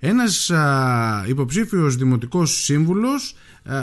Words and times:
Ένας 0.00 0.50
α, 0.50 1.24
υποψήφιος 1.28 1.96
δημοτικός 1.96 2.64
σύμβουλος 2.64 3.34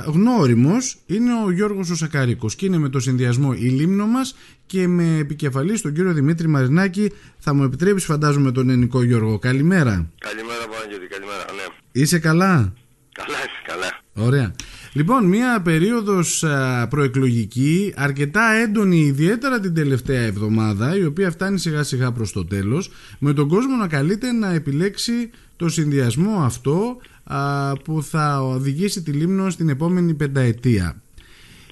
γνώριμος 0.06 0.98
είναι 1.06 1.32
ο 1.46 1.52
Γιώργος 1.52 1.90
Οσακαρίκος 1.90 2.56
και 2.56 2.66
είναι 2.66 2.78
με 2.78 2.90
το 2.90 3.00
συνδυασμό 3.00 3.54
η 3.56 3.68
λίμνο 3.68 4.06
μας 4.06 4.36
και 4.66 4.88
με 4.88 5.18
επικεφαλής 5.18 5.82
τον 5.82 5.94
κύριο 5.94 6.14
Δημήτρη 6.14 6.48
Μαρινάκη 6.48 7.12
θα 7.38 7.54
μου 7.54 7.64
επιτρέψεις 7.64 8.08
φαντάζομαι 8.08 8.52
τον 8.52 8.70
ελληνικό 8.70 9.04
Γιώργο. 9.04 9.40
Καλημέρα. 9.40 10.12
Καλημέρα 10.18 10.68
Παναγιώτη, 10.72 11.08
καλημέρα. 11.08 11.46
Ναι. 11.56 11.76
Είσαι 11.92 12.20
καλά; 12.20 12.74
Καλά, 13.12 13.38
καλά. 13.68 14.28
Ωραία. 14.28 14.56
Λοιπόν, 14.94 15.26
μια 15.26 15.62
περίοδος 15.62 16.46
προεκλογική 16.90 17.94
αρκετά 17.96 18.52
έντονη 18.52 19.00
ιδιαίτερα 19.00 19.60
την 19.60 19.74
τελευταία 19.74 20.22
εβδομάδα 20.22 20.98
η 20.98 21.06
οποία 21.06 21.32
φτάνει 21.32 21.60
σιγά 21.60 21.84
σιγά 21.84 22.12
προς 22.12 22.32
το 22.32 22.46
τέλος 22.46 22.92
με 23.20 23.34
τον 23.34 23.48
κόσμο 23.48 23.76
να 23.76 23.88
καλείται 23.88 24.32
να 24.32 24.54
επιλέξει 24.54 25.30
το 25.56 25.70
συνδυασμό 25.70 26.44
αυτό 26.44 26.98
που 27.84 28.04
θα 28.04 28.42
οδηγήσει 28.42 29.02
τη 29.04 29.12
Λίμνο 29.12 29.50
στην 29.50 29.70
επόμενη 29.70 30.14
πενταετία. 30.14 31.02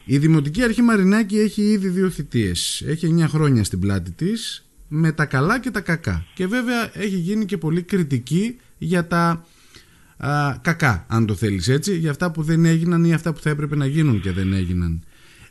Η 0.05 0.17
Δημοτική 0.17 0.63
Αρχή 0.63 0.81
Μαρινάκη 0.81 1.39
έχει 1.39 1.61
ήδη 1.61 1.87
δύο 1.87 2.09
θητείες. 2.09 2.83
Έχει 2.87 3.15
9 3.19 3.25
χρόνια 3.27 3.63
στην 3.63 3.79
πλάτη 3.79 4.11
της 4.11 4.65
με 4.87 5.11
τα 5.11 5.25
καλά 5.25 5.59
και 5.59 5.71
τα 5.71 5.81
κακά. 5.81 6.25
Και 6.33 6.47
βέβαια 6.47 6.89
έχει 6.93 7.15
γίνει 7.15 7.45
και 7.45 7.57
πολύ 7.57 7.81
κριτική 7.81 8.59
για 8.77 9.07
τα 9.07 9.45
α, 10.17 10.57
κακά, 10.61 11.05
αν 11.07 11.25
το 11.25 11.35
θέλεις 11.35 11.67
έτσι, 11.67 11.97
για 11.97 12.11
αυτά 12.11 12.31
που 12.31 12.43
δεν 12.43 12.65
έγιναν 12.65 13.03
ή 13.03 13.13
αυτά 13.13 13.33
που 13.33 13.39
θα 13.39 13.49
έπρεπε 13.49 13.75
να 13.75 13.85
γίνουν 13.85 14.21
και 14.21 14.31
δεν 14.31 14.53
έγιναν. 14.53 15.03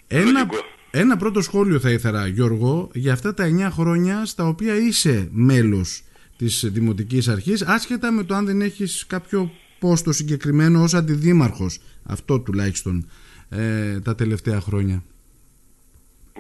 Ένα, 0.07 0.49
ένα 0.91 1.17
πρώτο 1.17 1.41
σχόλιο 1.41 1.79
θα 1.79 1.91
ήθελα, 1.91 2.27
Γιώργο, 2.27 2.91
για 2.95 3.13
αυτά 3.13 3.35
τα 3.35 3.69
9 3.69 3.69
χρόνια 3.73 4.25
στα 4.25 4.49
οποία 4.49 4.77
είσαι 4.77 5.29
μέλος 5.33 6.03
της 6.43 6.65
Δημοτικής 6.73 7.29
Αρχής, 7.29 7.63
άσχετα 7.63 8.13
με 8.13 8.25
το 8.25 8.35
αν 8.35 8.45
δεν 8.47 8.61
έχεις 8.61 9.05
κάποιο 9.07 9.41
πόστο 9.79 10.13
συγκεκριμένο 10.13 10.83
ως 10.83 10.95
αντιδήμαρχος, 10.95 11.81
αυτό 12.15 12.41
τουλάχιστον, 12.41 13.11
ε, 13.51 14.01
τα 14.01 14.15
τελευταία 14.15 14.61
χρόνια. 14.61 15.03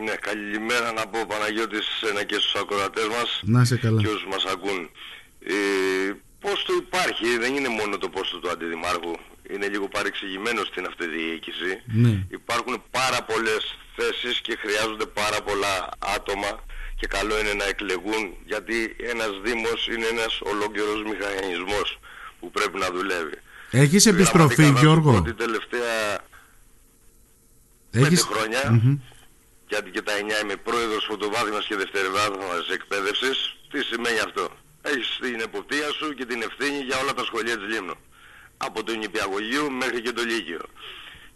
Ναι, 0.05 0.15
καλημέρα 0.29 0.93
να 0.93 1.05
πω 1.11 1.19
Παναγιώτης 1.29 1.87
σε 2.01 2.25
και 2.25 2.35
στους 2.35 2.55
ακροατές 2.63 3.07
μας 3.15 3.29
να 3.45 3.65
σε 3.65 3.77
καλά. 3.77 4.01
και 4.03 4.09
όσους 4.09 4.27
μας 4.33 4.45
ακούν. 4.55 4.81
Ε, 5.55 5.55
πόστο 6.45 6.73
υπάρχει, 6.85 7.27
δεν 7.43 7.55
είναι 7.57 7.69
μόνο 7.69 7.98
το 7.98 8.09
πόστο 8.09 8.39
του 8.39 8.51
αντιδημάρχου. 8.51 9.15
Είναι 9.53 9.69
λίγο 9.69 9.89
παρεξηγημένο 9.89 10.61
στην 10.71 10.87
αυτοδιοίκηση. 10.91 11.71
Ναι. 12.03 12.15
Υπάρχουν 12.41 12.75
πάρα 12.91 13.21
πολλές 13.31 13.63
θέσεις 13.97 14.41
και 14.41 14.55
χρειάζονται 14.63 15.07
πάρα 15.21 15.39
πολλά 15.47 15.75
άτομα 16.17 16.51
και 16.97 17.07
καλό 17.07 17.39
είναι 17.41 17.53
να 17.53 17.65
εκλεγούν 17.65 18.37
γιατί 18.45 18.97
ένας 18.98 19.33
δήμος 19.45 19.87
είναι 19.87 20.07
ένας 20.07 20.41
ολόκληρος 20.41 21.03
μηχανισμός 21.03 21.98
που 22.41 22.51
πρέπει 22.51 22.79
να 22.79 22.91
δουλεύει. 22.91 23.39
Έχεις 23.71 24.07
επιστροφή 24.07 24.73
Γιώργο; 24.81 25.23
Την 25.23 25.37
τελευταία 25.37 26.20
Έχεις... 27.91 28.25
πέντε 28.25 28.35
χρόνια 28.35 28.81
γιατί 29.69 29.91
και 29.91 30.03
τα 30.03 30.13
9 30.41 30.43
είμαι 30.43 30.57
πρόεδρος 30.57 31.05
φωτοβάθμιας 31.09 31.67
και 31.67 31.77
δευτεροβάθμιας 31.77 32.69
εκπαίδευσης. 32.73 33.57
Τι 33.70 33.83
σημαίνει 33.83 34.19
αυτό; 34.19 34.45
Έχεις 34.83 35.19
την 35.20 35.41
εποπτεία 35.41 35.89
σου 35.98 36.15
και 36.15 36.25
την 36.25 36.43
ευθύνη 36.43 36.79
για 36.89 36.97
όλα 37.03 37.15
τα 37.15 37.25
σχολεία 37.25 37.57
της 37.59 37.69
Λίμνου. 37.73 37.97
Από 38.57 38.83
το 38.85 38.93
νηπιαγωγείο 38.95 39.70
μέχρι 39.70 40.01
και 40.01 40.13
το 40.13 40.23
Λύκειο. 40.23 40.65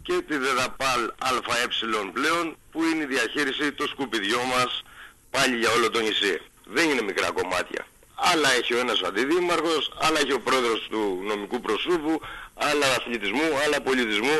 Και 0.01 0.13
τη 0.27 0.37
ΔΕΔΑΠΑΛ 0.37 1.01
ΑΕ 1.27 1.67
πλέον 2.13 2.45
που 2.71 2.83
είναι 2.83 3.03
η 3.03 3.05
διαχείριση 3.05 3.71
των 3.71 3.87
σκουπιδιών 3.87 4.45
μας 4.55 4.83
πάλι 5.31 5.57
για 5.57 5.71
όλο 5.71 5.89
το 5.89 5.99
νησί. 5.99 6.41
Δεν 6.65 6.89
είναι 6.89 7.01
μικρά 7.01 7.31
κομμάτια. 7.31 7.87
Άλλα 8.15 8.49
έχει 8.53 8.73
ο 8.73 8.79
ένας 8.79 9.01
αντιδήμαρχος, 9.01 9.93
άλλα 10.01 10.19
έχει 10.19 10.33
ο 10.33 10.39
πρόεδρος 10.39 10.87
του 10.89 11.21
νομικού 11.23 11.59
προσώπου, 11.59 12.21
άλλα 12.55 12.85
αθλητισμού, 12.97 13.47
άλλα 13.65 13.81
πολιτισμού. 13.81 14.37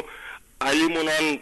Αλλήμον 0.57 1.07
αν 1.17 1.41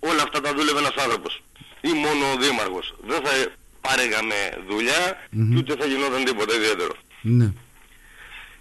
όλα 0.00 0.22
αυτά 0.22 0.40
τα 0.40 0.54
δούλευε 0.54 0.78
ένας 0.78 0.94
άνθρωπος 0.96 1.42
ή 1.80 1.92
μόνο 1.92 2.32
ο 2.32 2.36
δήμαρχος. 2.36 2.94
Δεν 3.06 3.20
θα 3.24 3.32
παρέγαμε 3.80 4.58
δουλειά 4.68 5.02
και 5.30 5.56
ούτε 5.58 5.76
θα 5.76 5.86
γινόταν 5.86 6.24
τίποτα 6.24 6.54
ιδιαίτερο. 6.54 6.94
Ναι. 7.20 7.52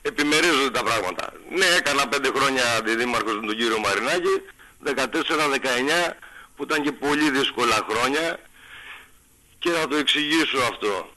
Επιμερίζονται 0.01 0.69
τα 0.69 0.84
πράγματα. 0.84 1.34
Ναι, 1.57 1.66
έκανα 1.66 2.07
πέντε 2.07 2.29
χρόνια 2.35 2.63
αντιδήμαρχος 2.78 3.35
με 3.40 3.45
τον 3.45 3.56
κύριο 3.57 3.79
Μαρινάκη, 3.79 4.35
14-19 4.84 6.18
που 6.56 6.63
ήταν 6.63 6.84
και 6.84 6.91
πολύ 6.91 7.29
δύσκολα 7.29 7.85
χρόνια 7.90 8.40
και 9.61 9.69
θα 9.69 9.88
το 9.88 9.95
εξηγήσω 9.95 10.57
αυτό. 10.72 11.09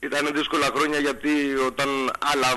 Ήταν 0.00 0.30
δύσκολα 0.32 0.68
χρόνια 0.74 0.98
γιατί 0.98 1.54
όταν 1.70 1.88
άλλα, 2.18 2.50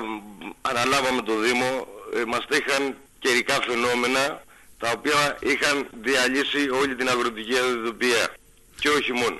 αναλάβαμε 0.62 1.22
το 1.22 1.34
Δήμο 1.38 1.86
ε, 2.14 2.24
μας 2.24 2.44
είχαν 2.50 2.96
καιρικά 3.18 3.56
φαινόμενα 3.68 4.42
τα 4.78 4.90
οποία 4.96 5.38
είχαν 5.40 5.88
διαλύσει 6.02 6.70
όλη 6.80 6.94
την 6.94 7.08
αγροτική 7.08 7.56
αδειοδοπία 7.58 8.36
και 8.80 8.88
όχι 8.88 9.12
μόνο. 9.12 9.38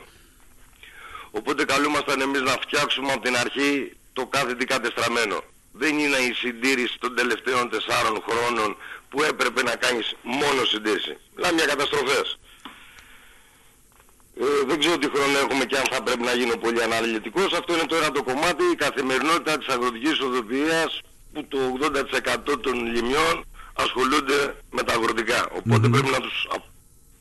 Οπότε 1.30 1.64
καλούμασταν 1.64 2.20
εμείς 2.20 2.40
να 2.40 2.52
φτιάξουμε 2.52 3.12
από 3.12 3.22
την 3.22 3.36
αρχή 3.36 3.96
το 4.12 4.26
κάθε 4.26 4.54
τι 4.54 4.64
κατεστραμμένο. 4.64 5.42
Δεν 5.72 5.98
είναι 5.98 6.16
η 6.16 6.32
συντήρηση 6.32 6.98
των 6.98 7.14
τελευταίων 7.16 7.70
τεσσάρων 7.70 8.24
χρόνων 8.28 8.76
που 9.10 9.22
έπρεπε 9.22 9.62
να 9.62 9.76
κάνεις 9.76 10.14
μόνο 10.22 10.64
συντήρηση. 10.64 11.16
Δηλαδή 11.34 11.54
μια 11.54 11.66
καταστροφές. 11.66 12.38
Ε, 14.40 14.44
δεν 14.66 14.78
ξέρω 14.78 14.98
τι 14.98 15.08
χρόνο 15.14 15.38
έχουμε 15.38 15.64
και 15.64 15.76
αν 15.76 15.86
θα 15.90 16.02
πρέπει 16.02 16.22
να 16.22 16.32
γίνω 16.32 16.56
πολύ 16.56 16.82
αναλυτικός. 16.82 17.52
Αυτό 17.52 17.72
είναι 17.74 17.86
τώρα 17.86 18.10
το 18.10 18.22
κομμάτι, 18.22 18.64
η 18.72 18.76
καθημερινότητα 18.76 19.58
της 19.58 19.68
αγροτικής 19.68 20.20
οδοποιίας 20.20 21.00
που 21.32 21.46
το 21.48 21.58
80% 22.52 22.58
των 22.60 22.74
λιμιών 22.94 23.44
ασχολούνται 23.74 24.56
με 24.70 24.82
τα 24.82 24.92
αγροτικά. 24.92 25.48
πρέπει 25.90 26.10
να 26.10 26.20
τους 26.20 26.48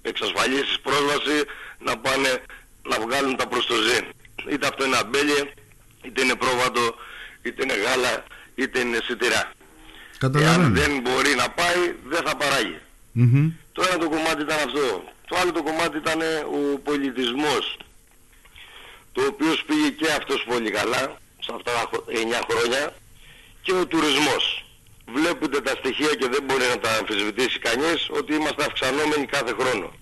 εξασφαλίσεις 0.01 0.79
πρόσβαση 0.79 1.37
να 1.79 1.97
πάνε 1.97 2.31
να 2.89 2.99
βγάλουν 2.99 3.35
τα 3.35 3.47
προστοζήν. 3.47 4.05
Είτε 4.51 4.67
αυτό 4.67 4.85
είναι 4.85 4.97
αμπέλια, 4.97 5.43
είτε 6.03 6.21
είναι 6.23 6.35
πρόβατο, 6.35 6.95
είτε 7.41 7.63
είναι 7.63 7.73
γάλα, 7.73 8.23
είτε 8.55 8.79
είναι 8.79 8.99
σιτηρά. 9.03 9.51
Εάν 10.35 10.73
δεν 10.73 10.91
μπορεί 11.01 11.35
να 11.35 11.49
πάει, 11.49 11.95
δεν 12.07 12.21
θα 12.25 12.35
παράγει. 12.35 12.79
Mm-hmm. 13.19 13.51
Το 13.71 13.83
ένα 13.87 13.97
το 13.97 14.09
κομμάτι 14.09 14.41
ήταν 14.41 14.57
αυτό. 14.57 15.12
Το 15.27 15.37
άλλο 15.41 15.51
το 15.51 15.63
κομμάτι 15.63 15.97
ήταν 15.97 16.21
ο 16.53 16.77
πολιτισμός, 16.77 17.77
το 19.11 19.21
οποίος 19.25 19.63
πήγε 19.63 19.89
και 19.89 20.11
αυτός 20.11 20.43
πολύ 20.43 20.71
καλά, 20.71 21.17
σε 21.39 21.51
αυτά 21.55 21.71
τα 21.71 21.89
9 22.07 22.41
χρόνια, 22.49 22.93
και 23.61 23.73
ο 23.73 23.87
τουρισμός. 23.87 24.65
Βλέπετε 25.13 25.61
τα 25.61 25.71
στοιχεία 25.71 26.15
και 26.15 26.27
δεν 26.27 26.43
μπορεί 26.43 26.65
να 26.69 26.79
τα 26.79 26.89
αμφισβητήσει 26.97 27.59
κανείς 27.59 28.09
ότι 28.09 28.33
είμαστε 28.33 28.63
αυξανόμενοι 28.63 29.25
κάθε 29.25 29.55
χρόνο. 29.59 29.93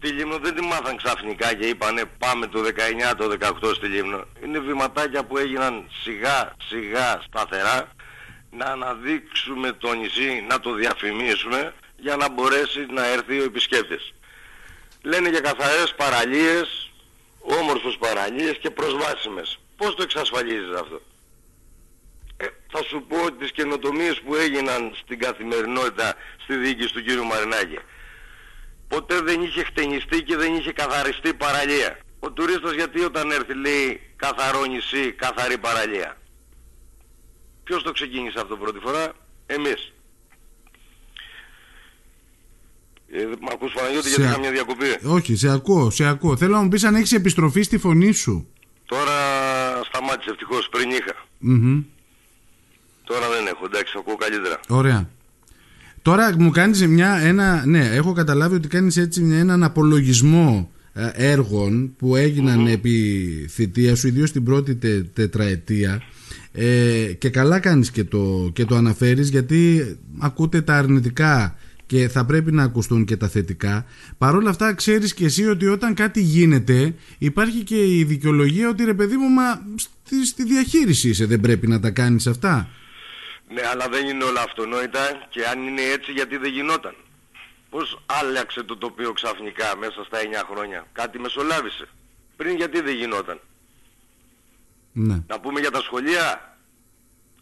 Τη 0.00 0.08
Λίμνο 0.08 0.38
δεν 0.38 0.54
τη 0.54 0.62
μάθαν 0.62 0.96
ξαφνικά 0.96 1.54
και 1.54 1.66
είπανε 1.66 2.04
πάμε 2.18 2.46
το 2.46 2.60
19, 2.60 3.14
το 3.16 3.36
18 3.62 3.74
στη 3.74 3.86
Λίμνο. 3.86 4.24
Είναι 4.44 4.58
βηματάκια 4.58 5.24
που 5.24 5.38
έγιναν 5.38 5.84
σιγά 6.02 6.54
σιγά 6.68 7.22
σταθερά 7.26 7.88
να 8.50 8.64
αναδείξουμε 8.64 9.72
το 9.72 9.94
νησί, 9.94 10.44
να 10.48 10.60
το 10.60 10.74
διαφημίσουμε 10.74 11.74
για 11.96 12.16
να 12.16 12.30
μπορέσει 12.30 12.86
να 12.90 13.06
έρθει 13.06 13.40
ο 13.40 13.44
επισκέπτης. 13.44 14.12
Λένε 15.02 15.28
για 15.28 15.40
καθαρές 15.40 15.94
παραλίες, 15.96 16.90
όμορφους 17.40 17.96
παραλίες 17.96 18.58
και 18.60 18.70
προσβάσιμες. 18.70 19.58
Πώς 19.76 19.94
το 19.94 20.02
εξασφαλίζεις 20.02 20.74
αυτό; 20.74 21.00
Ε, 22.36 22.46
θα 22.72 22.82
σου 22.82 23.04
πω 23.08 23.32
τις 23.32 23.52
καινοτομίες 23.52 24.20
που 24.20 24.34
έγιναν 24.34 24.94
στην 24.94 25.18
καθημερινότητα 25.18 26.14
στη 26.42 26.56
διοίκηση 26.56 26.92
του 26.92 27.02
κύριου 27.02 27.24
Μαρινάκη. 27.24 27.78
Ποτέ 28.88 29.20
δεν 29.20 29.42
είχε 29.42 29.64
χτενιστεί 29.64 30.22
και 30.22 30.36
δεν 30.36 30.54
είχε 30.54 30.72
καθαριστεί 30.72 31.34
παραλία. 31.34 31.98
Ο 32.20 32.30
τουρίστας 32.30 32.72
γιατί 32.72 33.00
όταν 33.00 33.30
έρθει 33.30 33.54
λέει 33.54 34.00
καθαρό 34.16 34.64
νησί, 34.64 35.12
καθαρή 35.12 35.58
παραλία. 35.58 36.16
Ποιος 37.64 37.82
το 37.82 37.92
ξεκίνησε 37.92 38.40
αυτό 38.40 38.56
πρώτη 38.56 38.78
φορά, 38.78 39.12
εμείς. 39.46 39.93
Ε, 43.16 43.26
μ' 43.40 43.48
ακούς 43.52 43.72
Παναγιώτη 43.72 44.08
γιατί 44.08 44.22
είχα 44.22 44.38
μια 44.38 44.50
διακοπή. 44.50 44.86
Όχι, 45.02 45.36
σε 45.36 45.50
ακούω, 45.50 45.90
σε 45.90 46.04
ακούω. 46.04 46.36
Θέλω 46.36 46.54
να 46.54 46.62
μου 46.62 46.68
πεις 46.68 46.84
αν 46.84 46.94
έχεις 46.94 47.12
επιστροφή 47.12 47.62
στη 47.62 47.78
φωνή 47.78 48.12
σου. 48.12 48.48
Τώρα 48.86 49.12
σταμάτησε 49.84 50.30
ευτυχώς, 50.30 50.68
πριν 50.70 50.90
είχα. 50.90 51.14
Τώρα 53.04 53.28
δεν 53.28 53.46
έχω, 53.46 53.64
εντάξει, 53.64 53.94
ακούω 53.98 54.16
καλύτερα. 54.16 54.60
Ωραία. 54.68 55.08
Τώρα 56.02 56.34
μου 56.38 56.50
κάνεις 56.50 56.86
μια, 56.86 57.16
ένα, 57.16 57.66
ναι, 57.66 57.88
έχω 57.92 58.12
καταλάβει 58.12 58.54
ότι 58.54 58.68
κάνεις 58.68 58.96
έτσι 58.96 59.22
έναν 59.32 59.62
απολογισμό 59.62 60.70
ε, 60.92 61.10
έργων 61.14 61.94
που 61.98 62.16
έγιναν 62.16 62.66
επί 62.66 63.46
θητεία 63.50 63.96
σου, 63.96 64.06
ιδίως 64.06 64.32
την 64.32 64.44
πρώτη 64.44 64.74
τε, 64.74 65.02
τετραετία 65.02 66.02
ε, 66.52 67.12
και 67.18 67.28
καλά 67.30 67.58
κάνεις 67.58 67.90
και 67.90 68.04
το, 68.04 68.50
και 68.52 68.64
το 68.64 68.76
αναφέρεις 68.76 69.28
γιατί 69.28 69.84
ακούτε 70.18 70.62
τα 70.62 70.74
αρνητικά 70.76 71.56
και 71.94 72.08
θα 72.08 72.24
πρέπει 72.24 72.52
να 72.52 72.62
ακουστούν 72.62 73.04
και 73.04 73.16
τα 73.16 73.28
θετικά. 73.28 73.86
Παρ' 74.18 74.34
όλα 74.34 74.50
αυτά 74.50 74.74
ξέρεις 74.74 75.14
και 75.14 75.24
εσύ 75.24 75.46
ότι 75.46 75.66
όταν 75.66 75.94
κάτι 75.94 76.20
γίνεται 76.20 76.94
υπάρχει 77.18 77.62
και 77.62 77.96
η 77.96 78.04
δικαιολογία 78.04 78.68
ότι 78.68 78.84
ρε 78.84 78.94
παιδί 78.94 79.16
μου 79.16 79.28
μα 79.28 79.62
στη, 79.76 80.26
στη 80.26 80.44
διαχείριση 80.44 81.08
είσαι 81.08 81.26
δεν 81.26 81.40
πρέπει 81.40 81.66
να 81.66 81.80
τα 81.80 81.90
κάνεις 81.90 82.26
αυτά. 82.26 82.68
Ναι, 83.48 83.62
αλλά 83.72 83.88
δεν 83.88 84.06
είναι 84.06 84.24
όλα 84.24 84.42
αυτονόητα 84.42 85.26
και 85.28 85.46
αν 85.46 85.66
είναι 85.66 85.82
έτσι 85.82 86.12
γιατί 86.12 86.36
δεν 86.36 86.52
γινόταν. 86.52 86.94
Πώς 87.70 88.02
άλλαξε 88.06 88.62
το 88.62 88.76
τοπίο 88.76 89.12
ξαφνικά 89.12 89.76
μέσα 89.76 90.04
στα 90.04 90.18
9 90.18 90.22
χρόνια; 90.50 90.86
Κάτι 90.92 91.18
μεσολάβησε. 91.18 91.88
Πριν 92.36 92.56
γιατί 92.56 92.80
δεν 92.80 92.94
γινόταν; 92.94 93.40
Ναι. 94.92 95.22
Να 95.26 95.40
πούμε 95.40 95.60
για 95.60 95.70
τα 95.70 95.80
σχολεία; 95.80 96.53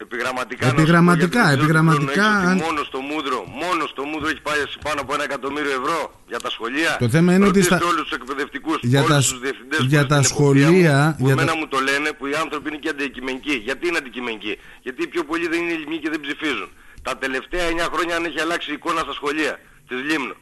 Επιγραμματικά, 0.06 0.66
επιγραμματικά, 0.74 1.42
να 1.42 1.50
επιγραμματικά 1.50 2.26
αν... 2.48 2.56
μόνος 2.64 2.86
στο 2.90 3.00
Μούδρο, 3.10 3.38
μόνος 3.62 3.88
στο 3.94 4.02
Μούδρο 4.10 4.28
έχει 4.32 4.42
πάει 4.48 4.60
πάνω 4.86 4.98
από 5.04 5.10
ένα 5.16 5.24
εκατομμύριο 5.28 5.72
ευρώ 5.80 6.00
για 6.32 6.40
τα 6.44 6.50
σχολεία. 6.56 6.92
Το 7.04 7.08
θέμα 7.14 7.30
είναι 7.34 7.46
ότι 7.52 7.62
στα... 7.62 7.78
όλους 7.90 8.02
τους 8.06 8.14
εκπαιδευτικούς, 8.18 8.78
για 8.92 9.00
όλους 9.02 9.12
τα... 9.14 9.18
τους 9.18 9.40
διευθυντές 9.46 9.80
για 9.94 10.06
τα 10.12 10.20
σχολεία... 10.30 10.96
Μου, 11.06 11.14
που 11.18 11.24
για 11.24 11.34
εμένα 11.36 11.52
τα... 11.52 11.58
μου 11.58 11.66
το 11.74 11.78
λένε 11.88 12.08
που 12.18 12.24
οι 12.30 12.34
άνθρωποι 12.44 12.66
είναι 12.70 12.80
και 12.84 12.90
αντικειμενικοί. 12.94 13.56
Γιατί 13.68 13.82
είναι 13.88 13.98
αντικειμενικοί; 14.02 14.54
Γιατί 14.86 14.98
οι 15.04 15.08
πιο 15.14 15.22
πολλοί 15.28 15.46
δεν 15.52 15.58
είναι 15.62 15.74
ελληνικοί 15.78 15.98
και 16.04 16.10
δεν 16.14 16.20
ψηφίζουν. 16.26 16.68
Τα 17.08 17.12
τελευταία 17.22 17.64
9 17.86 17.92
χρόνια 17.94 18.14
αν 18.18 18.24
έχει 18.28 18.40
αλλάξει 18.46 18.68
η 18.70 18.76
εικόνα 18.78 19.00
στα 19.06 19.14
σχολεία 19.18 19.52
της 19.88 19.98
Λίμνου. 20.08 20.36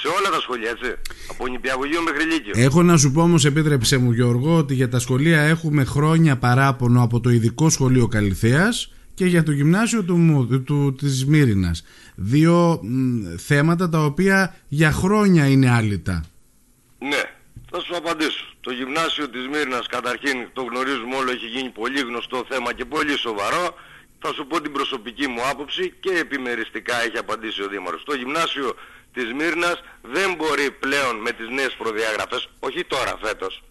Σε 0.00 0.08
όλα 0.16 0.28
τα 0.34 0.40
σχολεία, 0.44 0.70
έτσι. 0.76 0.90
Από 1.30 1.42
νηπιαγωγείο 1.46 2.00
μέχρι 2.08 2.22
λύκειο. 2.32 2.54
Έχω 2.66 2.80
να 2.82 2.96
σου 2.96 3.08
πω 3.12 3.20
όμως, 3.28 3.44
επίτρεψε 3.44 3.96
μου 4.02 4.10
Γιώργο, 4.12 4.56
ότι 4.62 4.74
για 4.74 4.88
τα 4.88 4.98
σχολεία 4.98 5.40
έχουμε 5.40 5.82
χρόνια 5.84 6.34
παράπονο 6.36 7.02
από 7.02 7.20
το 7.20 7.30
ειδικό 7.30 7.70
σχολείο 7.70 8.06
Καλυθέας 8.08 8.90
και 9.16 9.26
για 9.26 9.42
το 9.42 9.52
γυμνάσιο 9.52 10.04
του, 10.04 10.16
του, 10.66 10.94
της 10.98 11.26
Μύρινας. 11.26 11.84
Δύο 12.14 12.80
θέματα 13.36 13.88
τα 13.88 14.04
οποία 14.04 14.56
για 14.68 14.92
χρόνια 14.92 15.44
είναι 15.46 15.70
άλυτα. 15.70 16.24
Ναι, 16.98 17.22
θα 17.70 17.80
σου 17.80 17.96
απαντήσω. 17.96 18.44
Το 18.60 18.70
γυμνάσιο 18.72 19.28
της 19.28 19.44
Μύρινας 19.52 19.86
καταρχήν 19.86 20.36
το 20.52 20.62
γνωρίζουμε 20.62 21.14
όλο, 21.16 21.30
έχει 21.30 21.46
γίνει 21.46 21.70
πολύ 21.70 22.00
γνωστό 22.00 22.44
θέμα 22.50 22.74
και 22.74 22.84
πολύ 22.84 23.18
σοβαρό. 23.18 23.64
Θα 24.18 24.32
σου 24.34 24.46
πω 24.46 24.60
την 24.60 24.72
προσωπική 24.72 25.26
μου 25.26 25.42
άποψη 25.52 25.92
και 26.00 26.10
επιμεριστικά 26.24 26.94
έχει 27.06 27.18
απαντήσει 27.18 27.62
ο 27.62 27.68
Δήμαρχος. 27.68 28.04
Το 28.04 28.14
γυμνάσιο 28.14 28.74
της 29.12 29.32
Μύρνας 29.38 29.78
δεν 30.02 30.28
μπορεί 30.36 30.66
πλέον 30.84 31.14
με 31.16 31.30
τις 31.38 31.48
νέες 31.48 31.74
προδιαγραφές, 31.78 32.48
όχι 32.58 32.84
τώρα 32.84 33.18
φέτος, 33.22 33.62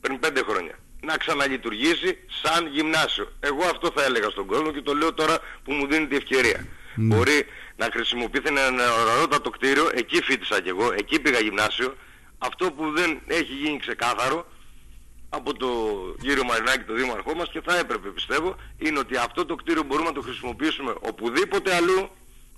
πριν 0.00 0.18
πέντε 0.18 0.42
χρόνια, 0.48 0.78
να 1.00 1.16
ξαναλειτουργήσει 1.16 2.18
σαν 2.42 2.66
γυμνάσιο. 2.66 3.32
Εγώ 3.40 3.64
αυτό 3.64 3.90
θα 3.94 4.04
έλεγα 4.04 4.30
στον 4.30 4.46
κόσμο 4.46 4.72
και 4.72 4.82
το 4.82 4.94
λέω 4.94 5.14
τώρα 5.14 5.38
που 5.64 5.72
μου 5.72 5.86
δίνει 5.86 6.06
τη 6.06 6.16
ευκαιρία. 6.16 6.66
Ναι. 6.94 7.14
Μπορεί 7.14 7.46
να 7.76 7.88
χρησιμοποιηθεί 7.92 8.48
ένα 8.48 8.70
νεοραρότατο 8.70 9.50
κτίριο, 9.50 9.90
εκεί 9.94 10.22
φίτησα 10.22 10.60
κι 10.60 10.68
εγώ, 10.68 10.92
εκεί 10.92 11.20
πήγα 11.20 11.38
γυμνάσιο. 11.38 11.96
Αυτό 12.38 12.72
που 12.72 12.90
δεν 12.90 13.20
έχει 13.26 13.52
γίνει 13.52 13.78
ξεκάθαρο 13.78 14.46
από 15.28 15.54
το 15.56 15.68
κύριο 16.20 16.44
Μαρινάκη, 16.44 16.84
το 16.84 16.94
δήμαρχό 16.94 17.34
μας 17.34 17.50
και 17.50 17.60
θα 17.64 17.78
έπρεπε 17.78 18.08
πιστεύω, 18.08 18.56
είναι 18.78 18.98
ότι 18.98 19.16
αυτό 19.16 19.44
το 19.44 19.54
κτίριο 19.54 19.82
μπορούμε 19.82 20.08
να 20.08 20.14
το 20.14 20.20
χρησιμοποιήσουμε 20.20 20.94
οπουδήποτε 21.00 21.74
αλλού 21.74 22.10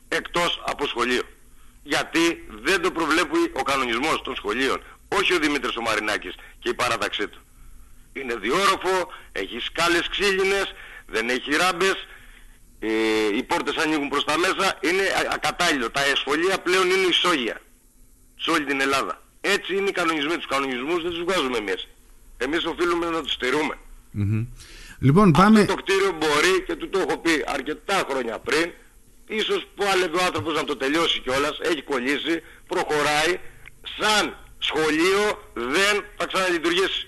εκτός 0.09 0.63
από 0.67 0.87
σχολείο. 0.87 1.23
Γιατί 1.83 2.47
δεν 2.63 2.83
το 2.83 2.91
προβλέπει 2.91 3.39
ο 3.53 3.63
κανονισμός 3.63 4.23
των 4.23 4.37
σχολείων, 4.37 4.83
όχι 5.09 5.35
ο 5.35 5.39
Δημήτρης 5.39 5.77
ο 5.77 5.81
Μαρινάκης 5.81 6.35
και 6.59 6.69
η 6.69 6.75
παράταξή 6.75 7.29
του 7.29 7.41
είναι 8.21 8.37
διόροφο, 8.37 9.13
έχει 9.33 9.59
σκάλες 9.61 10.09
ξύλινες, 10.09 10.75
δεν 11.07 11.29
έχει 11.29 11.51
ράμπες, 11.57 12.07
ε, 12.79 12.89
οι 13.37 13.43
πόρτες 13.43 13.77
ανοίγουν 13.77 14.09
προς 14.09 14.25
τα 14.25 14.39
μέσα, 14.39 14.79
είναι 14.81 15.03
ακατάλληλο. 15.33 15.91
Τα 15.91 16.05
εσφολία 16.05 16.59
πλέον 16.59 16.91
είναι 16.91 17.07
ισόγεια 17.09 17.61
σε 18.37 18.51
όλη 18.51 18.65
την 18.65 18.81
Ελλάδα. 18.81 19.23
Έτσι 19.41 19.77
είναι 19.77 19.89
οι 19.89 19.93
κανονισμοί. 19.93 20.37
Τους 20.37 20.47
κανονισμούς 20.47 21.03
δεν 21.03 21.11
τους 21.11 21.23
βγάζουμε 21.23 21.57
εμείς. 21.57 21.89
Εμείς 22.37 22.65
οφείλουμε 22.65 23.07
να 23.07 23.23
τους 23.23 23.33
στερούμε. 23.33 23.75
Λοιπόν, 24.99 25.33
πάμε... 25.33 25.61
Αυτό 25.61 25.75
το 25.75 25.83
κτίριο 25.83 26.13
μπορεί, 26.19 26.63
και 26.67 26.75
του 26.75 26.89
το 26.89 26.99
έχω 26.99 27.19
πει 27.19 27.45
αρκετά 27.47 28.07
χρόνια 28.11 28.39
πριν, 28.39 28.73
ίσως 29.27 29.67
που 29.75 29.85
άλλευε 29.93 30.17
ο 30.17 30.25
άνθρωπος 30.25 30.55
να 30.55 30.65
το 30.65 30.77
τελειώσει 30.77 31.21
κιόλας, 31.21 31.59
έχει 31.63 31.83
κολλήσει, 31.83 32.43
προχωράει, 32.67 33.41
σαν 33.99 34.37
σχολείο 34.59 35.53
δεν 35.55 36.05
θα 36.17 36.27
ξαναλειτουργήσει 36.27 37.08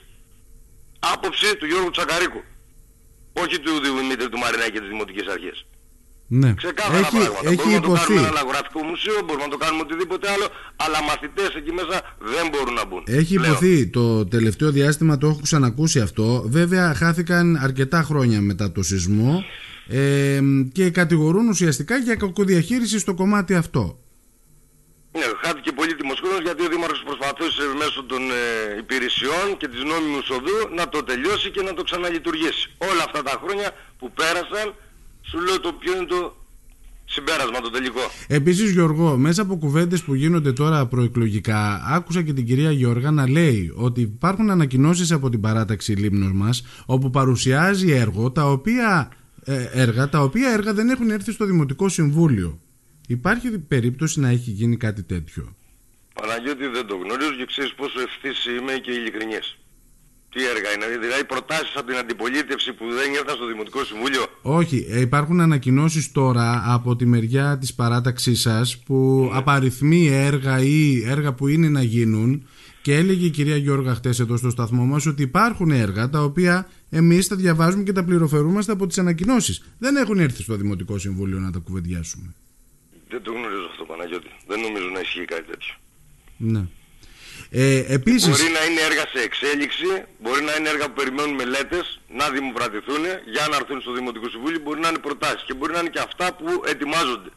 άποψη 1.13 1.57
του 1.57 1.67
Γιώργου 1.67 1.91
Τσακαρίκου. 1.91 2.43
Όχι 3.33 3.57
του 3.61 3.73
Δημήτρη 3.99 4.29
του 4.29 4.39
Μαρινάκη 4.39 4.73
και 4.73 4.81
της 4.81 4.89
Δημοτικής 4.89 5.27
Αρχής. 5.35 5.59
Ναι. 6.33 6.55
Ξεκάθαρα 6.55 6.99
έχει, 6.99 7.11
πράγματα. 7.11 7.49
Έχει 7.49 7.55
μπορούμε 7.57 7.77
υποθεί. 7.77 7.91
να 7.91 7.97
το 7.97 8.05
κάνουμε 8.05 8.21
ένα 8.27 8.31
λαγογραφικό 8.31 8.83
μουσείο, 8.83 9.17
μπορούμε 9.25 9.45
να 9.45 9.51
το 9.51 9.57
κάνουμε 9.57 9.83
οτιδήποτε 9.87 10.31
άλλο, 10.31 10.47
αλλά 10.77 11.03
μαθητές 11.03 11.51
εκεί 11.59 11.73
μέσα 11.73 11.97
δεν 12.35 12.45
μπορούν 12.51 12.75
να 12.75 12.85
μπουν. 12.87 13.03
Έχει 13.07 13.35
πλέον. 13.35 13.51
υποθεί. 13.51 13.87
Το 13.87 14.27
τελευταίο 14.27 14.71
διάστημα 14.71 15.19
το 15.19 15.27
έχω 15.27 15.41
ξανακούσει 15.43 16.01
αυτό. 16.01 16.45
Βέβαια 16.47 16.95
χάθηκαν 16.95 17.57
αρκετά 17.57 18.03
χρόνια 18.03 18.41
μετά 18.41 18.73
το 18.73 18.83
σεισμό 18.83 19.45
ε, 19.89 20.41
και 20.73 20.91
κατηγορούν 20.91 21.49
ουσιαστικά 21.49 21.97
για 21.97 22.15
κακοδιαχείριση 22.15 22.99
στο 22.99 23.15
κομμάτι 23.15 23.55
αυτό. 23.55 23.99
Ναι, 25.13 25.27
χάθηκε 25.43 25.73
πολύτιμος 25.73 26.19
χρόνος 26.23 26.41
γιατί 26.41 26.65
ο 26.65 26.69
Δήμαρχος 26.69 27.03
προσπαθούσε 27.09 27.63
μέσω 27.81 28.01
των 28.11 28.23
ε, 28.31 28.43
υπηρεσιών 28.83 29.47
και 29.61 29.69
της 29.73 29.83
νόμιμης 29.91 30.29
οδού 30.37 30.57
να 30.79 30.85
το 30.93 30.99
τελειώσει 31.11 31.49
και 31.55 31.63
να 31.69 31.73
το 31.79 31.83
ξαναλειτουργήσει. 31.89 32.65
Όλα 32.91 33.03
αυτά 33.09 33.21
τα 33.29 33.35
χρόνια 33.43 33.69
που 33.99 34.07
πέρασαν, 34.19 34.67
σου 35.29 35.39
λέω 35.47 35.61
το 35.67 35.71
ποιο 35.81 35.93
είναι 35.97 36.11
το 36.15 36.21
συμπέρασμα 37.15 37.61
το 37.61 37.71
τελικό. 37.71 38.01
Επίσης 38.27 38.71
Γιώργο, 38.71 39.17
μέσα 39.17 39.43
από 39.43 39.57
κουβέντες 39.57 40.03
που 40.03 40.15
γίνονται 40.15 40.53
τώρα 40.53 40.87
προεκλογικά, 40.87 41.83
άκουσα 41.87 42.23
και 42.23 42.33
την 42.33 42.47
κυρία 42.47 42.73
Γιώργα 42.73 43.11
να 43.11 43.29
λέει 43.29 43.73
ότι 43.75 44.01
υπάρχουν 44.01 44.51
ανακοινώσεις 44.51 45.13
από 45.13 45.31
την 45.31 45.41
παράταξη 45.41 45.93
Λίμνος 45.93 46.33
μας, 46.33 46.65
όπου 46.87 47.11
παρουσιάζει 47.11 47.91
έργο, 47.91 48.31
τα 48.31 48.51
οποία, 48.51 49.11
ε, 49.45 49.69
έργα, 49.73 50.09
τα 50.09 50.23
οποία 50.23 50.51
έργα 50.51 50.75
δεν 50.75 50.89
έχουν 50.89 51.11
έρθει 51.11 51.33
στο 51.33 51.45
Δημοτικό 51.47 51.89
Συμβούλιο. 51.89 52.61
Υπάρχει 53.07 53.59
περίπτωση 53.59 54.21
να 54.21 54.29
έχει 54.29 54.51
γίνει 54.51 54.77
κάτι 54.77 55.03
τέτοιο; 55.03 55.57
Παναγιώτη 56.41 56.67
δεν 56.77 56.87
το 56.87 56.97
γνωρίζω 56.97 57.33
και 57.39 57.47
ξέρεις 57.47 57.75
πόσο 57.75 58.01
ευθύς 58.01 58.47
είμαι 58.47 58.73
και 58.73 58.91
ειλικρινής. 58.91 59.59
Τι 60.33 60.41
έργα 60.45 60.69
είναι, 60.75 60.99
δηλαδή 60.99 61.25
προτάσεις 61.25 61.77
από 61.77 61.87
την 61.87 61.97
αντιπολίτευση 61.97 62.73
που 62.73 62.85
δεν 62.93 63.13
ήρθαν 63.13 63.37
στο 63.37 63.47
Δημοτικό 63.47 63.85
Συμβούλιο. 63.85 64.27
Όχι, 64.43 64.87
ε, 64.91 65.01
υπάρχουν 65.01 65.41
ανακοινώσεις 65.41 66.13
τώρα 66.13 66.63
από 66.67 66.97
τη 66.97 67.07
μεριά 67.07 67.59
της 67.59 67.75
παράταξής 67.75 68.41
σας 68.41 68.79
που 68.79 69.29
ναι. 69.31 69.39
απαριθμεί 69.39 70.09
έργα 70.09 70.61
ή 70.61 71.03
έργα 71.07 71.33
που 71.33 71.49
είναι 71.49 71.69
να 71.69 71.83
γίνουν 71.83 72.49
και 72.83 72.95
έλεγε 72.95 73.27
η 73.27 73.31
κυρία 73.31 73.57
Γιώργα 73.57 73.95
χτες 73.95 74.21
εδώ 74.21 74.37
στο 74.37 74.51
σταθμό 74.51 74.85
μας 74.85 75.07
ότι 75.07 75.23
υπάρχουν 75.23 75.71
έργα 75.71 76.11
τα 76.11 76.23
οποία 76.23 76.69
εμείς 76.91 77.29
τα 77.29 77.37
διαβάζουμε 77.37 77.83
και 77.83 77.93
τα 77.93 78.05
πληροφορούμαστε 78.05 78.73
από 78.73 78.87
τις 78.87 78.99
ανακοινώσεις. 78.99 79.63
Δεν 79.79 79.97
έχουν 79.97 80.19
έρθει 80.19 80.43
στο 80.43 80.57
Δημοτικό 80.57 80.99
Συμβούλιο 80.99 81.39
να 81.39 81.51
τα 81.51 81.59
κουβεντιάσουμε. 81.59 82.35
Δεν 83.09 83.23
το 83.23 83.33
γνωρίζω 83.33 83.67
αυτό 83.71 83.85
Παναγιώτη. 83.85 84.31
Δεν 84.47 84.61
νομίζω 84.61 84.89
να 84.95 85.01
ισχύει 85.01 85.25
κάτι 85.25 85.43
τέτοιο. 85.51 85.75
Ναι. 86.41 86.63
Ε, 87.51 87.95
επίσης... 87.95 88.29
Μπορεί 88.29 88.51
να 88.59 88.65
είναι 88.65 88.81
έργα 88.81 89.05
σε 89.13 89.21
εξέλιξη, 89.29 89.89
μπορεί 90.19 90.43
να 90.43 90.55
είναι 90.59 90.69
έργα 90.69 90.87
που 90.87 90.93
περιμένουν 90.93 91.35
μελέτες 91.35 92.01
να 92.09 92.31
δημοπρατηθούν 92.31 93.05
για 93.35 93.47
να 93.51 93.57
έρθουν 93.57 93.81
στο 93.81 93.93
Δημοτικό 93.93 94.29
Συμβούλιο, 94.29 94.61
μπορεί 94.61 94.81
να 94.81 94.89
είναι 94.89 94.99
προτάσεις 94.99 95.43
και 95.47 95.55
μπορεί 95.55 95.73
να 95.73 95.79
είναι 95.79 95.89
και 95.89 95.99
αυτά 96.09 96.35
που 96.35 96.63
ετοιμάζονται. 96.67 97.31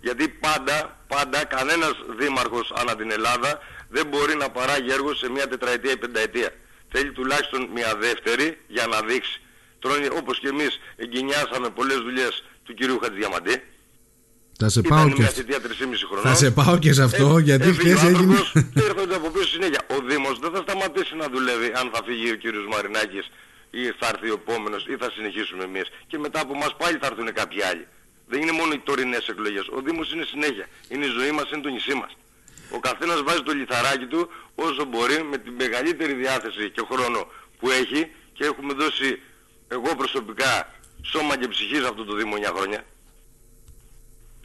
Γιατί 0.00 0.28
πάντα, 0.28 0.76
πάντα 1.06 1.44
κανένας 1.44 1.94
δήμαρχος 2.18 2.72
ανά 2.80 2.96
την 2.96 3.10
Ελλάδα 3.10 3.58
δεν 3.88 4.06
μπορεί 4.06 4.34
να 4.36 4.48
παράγει 4.50 4.90
έργο 4.90 5.14
σε 5.14 5.30
μια 5.30 5.48
τετραετία 5.48 5.92
ή 5.92 5.96
πενταετία. 5.96 6.50
Θέλει 6.92 7.12
τουλάχιστον 7.12 7.68
μια 7.74 7.96
δεύτερη 7.96 8.58
για 8.66 8.86
να 8.86 9.00
δείξει. 9.00 9.40
Τώρα 9.78 9.94
όπως 10.16 10.38
και 10.38 10.48
εμείς 10.48 10.80
εγκαινιάσαμε 10.96 11.68
πολλές 11.70 11.96
δουλειές 11.96 12.44
του 12.64 12.74
κυρίου 12.74 12.98
Χατζιαμαντή, 13.02 13.62
θα 14.62 14.68
σε, 14.68 14.80
πάω 14.80 15.08
και... 15.10 15.22
θα 16.22 16.34
σε 16.34 16.50
πάω 16.50 16.78
και 16.78 16.92
σε 16.92 17.02
αυτό 17.02 17.36
ε, 17.38 17.40
γιατί 17.48 17.68
χθες 17.78 18.02
έγινε. 18.10 18.34
Και 18.74 18.84
έρχονται 18.90 19.14
από 19.20 19.28
πίσω 19.34 19.48
συνέχεια. 19.56 19.80
Ο 19.96 19.98
Δήμος 20.08 20.36
δεν 20.44 20.50
θα 20.54 20.60
σταματήσει 20.66 21.14
να 21.22 21.26
δουλεύει 21.34 21.68
αν 21.80 21.86
θα 21.94 22.00
φύγει 22.06 22.28
ο 22.36 22.38
κύριος 22.42 22.66
Μαρινάκης 22.72 23.26
ή 23.80 23.82
θα 24.00 24.06
έρθει 24.12 24.28
ο 24.34 24.36
επόμενος 24.40 24.82
ή 24.92 24.94
θα 25.02 25.08
συνεχίσουμε 25.16 25.64
εμείς. 25.70 25.86
Και 26.10 26.18
μετά 26.24 26.38
από 26.44 26.52
εμά 26.56 26.68
πάλι 26.82 26.96
θα 27.02 27.06
έρθουν 27.10 27.28
κάποιοι 27.40 27.60
άλλοι. 27.70 27.84
Δεν 28.30 28.38
είναι 28.42 28.54
μόνο 28.60 28.70
οι 28.76 28.80
τωρινές 28.88 29.24
εκλογές. 29.32 29.66
Ο 29.76 29.78
Δήμος 29.86 30.06
είναι 30.12 30.24
συνέχεια. 30.32 30.66
Είναι 30.92 31.04
η 31.10 31.12
ζωή 31.18 31.32
μας, 31.36 31.46
είναι 31.50 31.62
το 31.66 31.70
νησί 31.76 31.94
μας. 32.02 32.12
Ο 32.76 32.78
καθένας 32.86 33.18
βάζει 33.26 33.42
το 33.48 33.52
λιθαράκι 33.58 34.06
του 34.12 34.20
όσο 34.66 34.82
μπορεί 34.90 35.18
με 35.32 35.36
την 35.44 35.52
μεγαλύτερη 35.62 36.14
διάθεση 36.22 36.64
και 36.74 36.82
χρόνο 36.90 37.20
που 37.58 37.66
έχει 37.80 38.00
και 38.36 38.44
έχουμε 38.50 38.72
δώσει 38.82 39.08
εγώ 39.76 39.90
προσωπικά 40.00 40.52
σώμα 41.12 41.34
και 41.40 41.48
ψυχή 41.48 41.78
σε 41.82 41.88
αυτό 41.92 42.02
το 42.04 42.14
Δήμο 42.20 42.34
9 42.36 42.52
χρόνια 42.56 42.80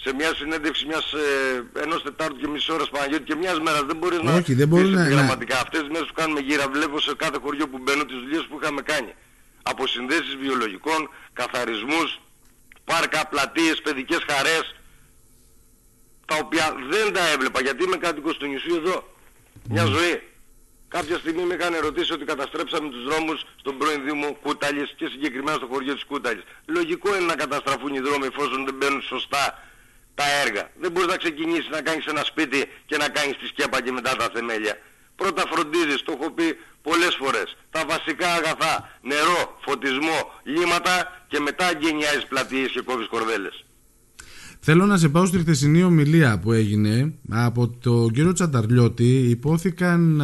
σε 0.08 0.14
μια 0.14 0.34
συνέντευξη 0.36 0.86
μιας, 0.86 1.14
ε, 1.14 1.82
ενός 1.84 2.04
τετάρτου 2.04 2.38
και 2.42 2.48
μισή 2.48 2.72
ώρας 2.72 2.90
Παναγιώτη 2.90 3.24
και 3.24 3.36
μιας 3.36 3.60
μέρας 3.60 3.84
δεν 3.90 3.98
μπορείς 3.98 4.22
να 4.22 4.34
Όχι, 4.34 4.54
δεν 4.54 4.68
μπορεί 4.68 4.88
να... 4.88 5.10
γραμματικά. 5.10 5.60
Αυτές 5.60 5.80
τις 5.80 5.90
μέρες 5.90 6.08
που 6.08 6.14
κάνουμε 6.14 6.40
γύρα 6.40 6.66
βλέπω 6.76 7.00
σε 7.00 7.16
κάθε 7.16 7.38
χωριό 7.44 7.68
που 7.68 7.78
μπαίνω 7.84 8.04
τις 8.06 8.18
δουλειές 8.24 8.44
που 8.50 8.60
είχαμε 8.62 8.82
κάνει. 8.82 9.14
Αποσυνδέσεις 9.64 10.36
βιολογικών, 10.42 11.10
καθαρισμούς, 11.34 12.10
πάρκα, 12.84 13.28
πλατείες, 13.32 13.82
παιδικές 13.82 14.22
χαρές 14.30 14.76
τα 16.26 16.36
οποία 16.44 16.76
δεν 16.92 17.14
τα 17.14 17.24
έβλεπα 17.34 17.62
γιατί 17.62 17.84
είμαι 17.84 17.98
κάτοικος 17.98 18.38
του 18.38 18.46
νησιού 18.46 18.76
εδώ. 18.76 18.98
Μια 19.70 19.86
ζωή. 19.86 20.16
Κάποια 20.88 21.18
στιγμή 21.18 21.44
με 21.44 21.54
είχαν 21.54 21.74
ερωτήσει 21.74 22.14
ότι 22.14 22.26
καταστρέψαμε 22.26 22.90
τους 22.90 23.04
δρόμους 23.04 23.46
στον 23.60 23.78
πρώην 23.78 24.04
Δήμο 24.06 24.38
Κούταλης 24.44 24.94
και 24.98 25.08
συγκεκριμένα 25.14 25.58
στο 25.58 25.68
χωριό 25.72 25.94
της 25.94 26.06
Κούταλης. 26.06 26.44
Λογικό 26.66 27.16
είναι 27.16 27.26
να 27.26 27.36
καταστραφούν 27.36 27.94
οι 27.94 28.00
δρόμοι 28.00 28.26
εφόσον 28.26 28.66
δεν 28.66 28.76
μπαίνουν 28.78 29.02
σωστά 29.02 29.44
τα 30.20 30.26
έργα. 30.44 30.64
Δεν 30.82 30.90
μπορείς 30.92 31.10
να 31.14 31.18
ξεκινήσεις 31.24 31.70
να 31.76 31.82
κάνεις 31.88 32.06
ένα 32.14 32.24
σπίτι 32.32 32.60
και 32.90 32.98
να 33.04 33.08
κάνεις 33.18 33.36
τη 33.40 33.46
σκέπα 33.52 33.78
και 33.84 33.92
μετά 33.98 34.12
τα 34.22 34.28
θεμέλια. 34.34 34.76
Πρώτα 35.22 35.44
φροντίζεις, 35.52 36.00
το 36.06 36.12
έχω 36.18 36.30
πει 36.38 36.48
πολλές 36.88 37.14
φορές, 37.22 37.48
τα 37.74 37.82
βασικά 37.92 38.28
αγαθά, 38.40 38.74
νερό, 39.12 39.42
φωτισμό, 39.66 40.20
λίματα 40.54 40.96
και 41.32 41.40
μετά 41.48 41.66
εγκαινιάζεις 41.74 42.26
πλατείες 42.32 42.70
και 42.72 42.82
κόβεις 42.88 43.08
κορδέλες. 43.14 43.56
Θέλω 44.60 44.86
να 44.86 44.98
σε 44.98 45.10
πάω 45.10 45.26
στη 45.26 45.38
χθεσινή 45.40 45.84
ομιλία 45.84 46.40
που 46.40 46.52
έγινε 46.52 47.14
από 47.30 47.70
τον 47.70 48.12
κύριο 48.12 48.34
Τσανταρλιώτη. 48.34 49.30
Υπόθηκαν 49.30 50.22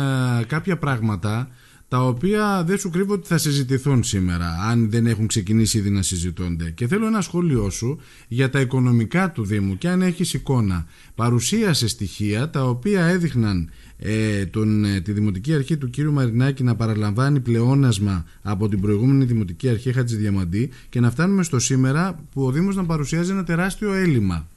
κάποια 0.48 0.78
πράγματα 0.78 1.50
τα 1.94 2.06
οποία 2.06 2.64
δεν 2.64 2.78
σου 2.78 2.90
κρύβω 2.90 3.14
ότι 3.14 3.28
θα 3.28 3.38
συζητηθούν 3.38 4.04
σήμερα, 4.04 4.58
αν 4.70 4.90
δεν 4.90 5.06
έχουν 5.06 5.28
ξεκινήσει 5.28 5.78
ήδη 5.78 5.90
να 5.90 6.02
συζητώνται. 6.02 6.72
Και 6.72 6.88
θέλω 6.88 7.06
ένα 7.06 7.22
σχόλιο 7.22 7.70
σου 7.70 8.00
για 8.28 8.50
τα 8.50 8.60
οικονομικά 8.60 9.32
του 9.32 9.46
Δήμου 9.46 9.78
και 9.78 9.90
αν 9.90 10.02
έχεις 10.02 10.34
εικόνα. 10.34 10.86
Παρουσίασε 11.16 11.88
στοιχεία 11.88 12.50
τα 12.50 12.64
οποία 12.64 13.06
έδειχναν 13.06 13.70
ε, 13.98 14.46
τον, 14.46 14.86
ε, 14.86 15.02
τη 15.02 15.12
Δημοτική 15.12 15.54
Αρχή 15.54 15.78
του 15.78 15.90
κύριου 15.90 16.14
Μαρινάκη 16.14 16.64
να 16.64 16.76
παραλαμβάνει 16.76 17.40
πλεόνασμα 17.40 18.26
από 18.42 18.70
την 18.70 18.82
προηγούμενη 18.82 19.26
Δημοτική 19.26 19.70
Αρχή 19.70 19.94
Χατζηδιαμαντή 19.94 20.70
και 20.90 21.00
να 21.00 21.12
φτάνουμε 21.12 21.44
στο 21.44 21.60
σήμερα 21.60 22.20
που 22.32 22.46
ο 22.46 22.52
Δήμος 22.52 22.76
να 22.76 22.86
παρουσιάζει 22.86 23.32
ένα 23.32 23.44
τεράστιο 23.44 23.94
έλλειμμα. 23.94 24.48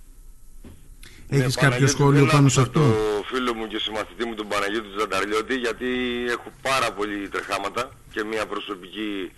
Ναι, 1.28 1.38
Έχεις 1.38 1.56
κάποιο 1.56 1.87
σχόλιο 1.87 2.26
πάνω 2.26 2.49
σε 2.49 2.61
αυτό; 2.61 2.80
Το 2.80 3.25
φίλο 3.35 3.54
μου 3.54 3.66
και 3.66 3.78
συμμαθητή 3.78 4.25
μου 4.26 4.35
τον 4.35 4.49
Παναγιώτη 4.49 4.88
Τζανταρλιώτη 4.97 5.54
γιατί 5.54 5.87
έχω 6.28 6.52
πάρα 6.62 6.92
πολύ 6.92 7.28
τρεχάματα 7.28 7.90
και 8.11 8.25
μια 8.25 8.47
προσωπική 8.47 9.33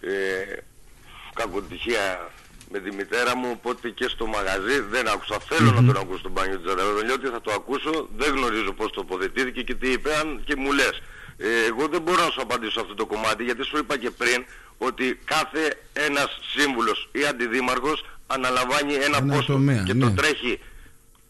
ε, 0.00 0.10
κακοτυχία 1.34 2.30
με 2.72 2.78
τη 2.78 2.94
μητέρα 2.94 3.36
μου, 3.36 3.48
οπότε 3.52 3.88
και 3.88 4.08
στο 4.08 4.26
μαγαζί 4.26 4.80
δεν 4.90 5.08
άκουσα. 5.08 5.36
Θέλω 5.48 5.70
να 5.70 5.84
τον 5.84 5.96
ακούσω 6.02 6.22
τον 6.22 6.32
Παναγιώτη 6.32 6.64
Τζανταρλιώτη, 6.64 7.26
θα 7.26 7.40
το 7.40 7.52
ακούσω, 7.52 8.08
δεν 8.16 8.34
γνωρίζω 8.36 8.72
πώς 8.72 8.90
τοποθετήθηκε 8.92 9.62
και 9.62 9.74
τι 9.74 9.90
είπε 9.90 10.16
αν 10.16 10.40
και 10.44 10.56
μου 10.56 10.72
λες. 10.72 11.02
Ε, 11.36 11.46
εγώ 11.68 11.86
δεν 11.88 12.02
μπορώ 12.02 12.24
να 12.24 12.30
σου 12.30 12.42
απαντήσω 12.42 12.72
σε 12.72 12.80
αυτό 12.80 12.94
το 12.94 13.06
κομμάτι 13.06 13.44
γιατί 13.44 13.64
σου 13.64 13.78
είπα 13.78 13.96
και 13.98 14.10
πριν 14.10 14.44
ότι 14.78 15.18
κάθε 15.24 15.78
ένας 15.92 16.38
σύμβουλος 16.54 17.08
ή 17.12 17.24
αντιδήμαρχος 17.26 18.04
αναλαμβάνει 18.26 18.94
ένα, 18.94 19.16
Ένα 19.16 19.34
πόστο 19.34 19.52
τομέα, 19.52 19.82
και 19.82 19.94
το 19.94 20.06
ναι. 20.06 20.14
τρέχει 20.14 20.60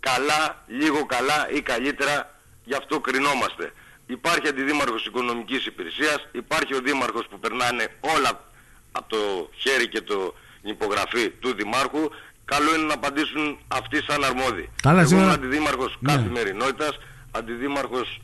καλά, 0.08 0.64
λίγο 0.66 1.06
καλά 1.06 1.50
ή 1.50 1.60
καλύτερα, 1.60 2.38
γι' 2.64 2.74
αυτό 2.74 3.00
κρινόμαστε. 3.00 3.72
Υπάρχει 4.06 4.48
αντιδήμαρχος 4.48 5.06
οικονομικής 5.06 5.66
υπηρεσίας, 5.66 6.28
υπάρχει 6.32 6.74
ο 6.74 6.80
δήμαρχος 6.80 7.26
που 7.30 7.38
περνάνε 7.38 7.86
όλα 8.00 8.44
από 8.92 9.08
το 9.08 9.50
χέρι 9.56 9.88
και 9.88 10.00
το 10.00 10.34
την 10.62 10.70
υπογραφή 10.70 11.30
του 11.30 11.54
δημάρχου. 11.54 12.10
Καλό 12.44 12.74
είναι 12.74 12.84
να 12.84 12.94
απαντήσουν 12.94 13.58
αυτοί 13.68 14.02
σαν 14.02 14.24
αρμόδιοι. 14.24 14.70
Καλά, 14.82 14.98
Εγώ 15.00 15.08
σήμερα- 15.08 15.24
είμαι 15.26 15.34
αντιδήμαρχος 15.34 15.96
Ναι. 16.00 16.12
καθημερινότητας, 16.14 16.98
αντιδήμαρχος 17.30 18.20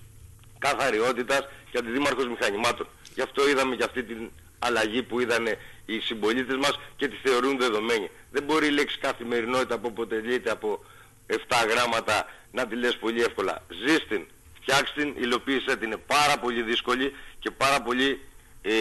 καθαριότητας 0.58 1.40
και 1.70 1.78
αντιδήμαρχος 1.78 2.26
μηχανημάτων. 2.28 2.86
Γι' 3.14 3.22
αυτό 3.22 3.48
είδαμε 3.48 3.76
και 3.76 3.84
αυτή 3.84 4.02
την 4.02 4.30
αλλαγή 4.58 5.02
που 5.02 5.20
είδαν 5.20 5.46
οι 5.86 5.98
συμπολίτες 6.00 6.56
μας 6.56 6.78
και 6.96 7.08
τη 7.08 7.16
θεωρούν 7.22 7.58
δεδομένη. 7.58 8.10
Δεν 8.30 8.42
μπορεί 8.42 8.66
η 8.66 8.70
λέξη 8.70 8.98
καθημερινότητα 8.98 9.78
που 9.78 9.88
αποτελείται 9.88 10.50
από 10.50 10.84
7 11.28 11.34
γράμματα 11.70 12.26
να 12.52 12.66
τη 12.66 12.76
λες 12.76 12.96
πολύ 12.96 13.20
εύκολα. 13.20 13.66
Ζεις 13.86 14.06
την, 14.08 14.22
φτιάξ' 14.60 14.92
την, 14.92 15.14
υλοποίησέ 15.22 15.76
την. 15.76 15.86
Είναι 15.86 16.00
πάρα 16.06 16.38
πολύ 16.38 16.62
δύσκολη 16.62 17.12
και 17.38 17.50
πάρα 17.50 17.82
πολύ, 17.82 18.20
ε, 18.62 18.72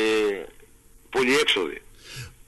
πολύ 1.10 1.34
έξοδη. 1.34 1.82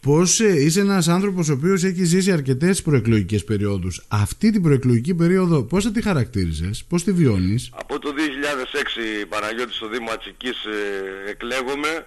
Πώς 0.02 0.40
είσαι 0.40 0.80
ένας 0.80 1.08
άνθρωπος 1.08 1.50
ο 1.50 1.54
οποίος 1.54 1.84
έχει 1.84 2.04
ζήσει 2.04 2.32
αρκετές 2.32 2.82
προεκλογικές 2.82 3.44
περιόδους. 3.44 4.06
Αυτή 4.08 4.52
την 4.52 4.62
προεκλογική 4.62 5.16
περίοδο, 5.16 5.64
πώς 5.64 5.84
θα 5.84 5.92
τη 5.92 6.02
χαρακτήριζες, 6.02 6.84
πώς 6.90 7.04
τη 7.04 7.12
βιώνεις; 7.12 7.70
Από 7.74 8.00
το 8.00 8.14
2006 8.14 9.26
Παναγιώτη 9.30 9.74
στο 9.74 9.88
Δήμο 9.90 10.12
Ατσικής 10.12 10.66
ε, 10.66 11.30
εκλέγομαι. 11.30 12.06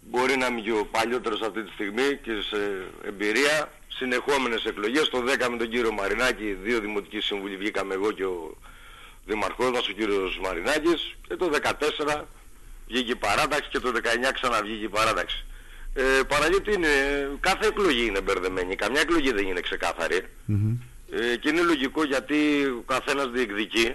Μπορεί 0.00 0.36
να 0.36 0.46
είμαι 0.46 0.60
και 0.60 0.72
ο 0.72 0.86
παλιότερος 0.86 1.40
αυτή 1.40 1.62
τη 1.62 1.72
στιγμή 1.72 2.18
και 2.22 2.32
σε 2.50 2.90
εμπειρία. 3.04 3.72
Συνεχόμενες 3.88 4.64
εκλογές. 4.64 5.08
Το 5.08 5.18
10 5.18 5.48
με 5.50 5.56
τον 5.56 5.68
κύριο 5.68 5.92
Μαρινάκη, 5.92 6.52
δύο 6.62 6.80
δημοτικοί 6.80 7.20
σύμβουλοι 7.20 7.56
βγήκαμε 7.56 7.94
εγώ 7.94 8.12
και 8.12 8.24
ο 8.24 8.56
δημαρχός 9.26 9.70
μας, 9.70 9.88
ο 9.88 9.92
κύριος 9.92 10.38
Μαρινάκης. 10.42 11.16
Και 11.28 11.36
το 11.36 11.50
14 11.50 12.24
βγήκε 12.86 13.12
η 13.12 13.16
παράταξη 13.16 13.70
και 13.70 13.78
το 13.78 13.92
19 13.92 14.32
ξαναβγήκε 14.32 14.84
η 14.84 14.88
παράταξη. 14.88 15.44
Ε, 15.94 16.22
Παναγιώτη 16.28 16.72
είναι, 16.72 16.88
κάθε 17.40 17.66
εκλογή 17.66 18.06
είναι 18.06 18.20
μπερδεμένη. 18.20 18.76
Καμιά 18.76 19.00
εκλογή 19.00 19.32
δεν 19.32 19.46
είναι 19.46 19.60
ξεκάθαρη. 19.60 20.20
Ε, 21.10 21.36
και 21.36 21.48
είναι 21.48 21.62
λογικό 21.62 22.04
γιατί 22.04 22.64
ο 22.64 22.84
καθένας 22.86 23.30
διεκδικεί 23.30 23.94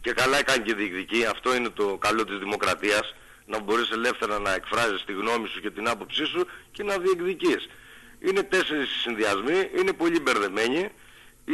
και 0.00 0.12
καλά 0.12 0.42
κάνει 0.42 0.64
και 0.64 0.74
διεκδικεί. 0.74 1.24
Αυτό 1.24 1.56
είναι 1.56 1.68
το 1.68 1.96
καλό 2.00 2.24
της 2.24 2.38
δημοκρατίας. 2.38 3.14
Να 3.46 3.60
μπορείς 3.60 3.90
ελεύθερα 3.90 4.38
να 4.38 4.54
εκφράζεις 4.54 5.04
τη 5.06 5.12
γνώμη 5.12 5.48
σου 5.48 5.60
και 5.60 5.70
την 5.70 5.88
άποψή 5.88 6.24
σου 6.26 6.46
και 6.72 6.82
να 6.82 6.98
διεκδικείς. 6.98 7.62
Είναι 8.28 8.42
τέσσερις 8.42 8.88
οι 8.94 8.98
συνδυασμοί, 9.04 9.58
είναι 9.78 9.92
πολύ 9.92 10.20
μπερδεμένοι. 10.20 10.88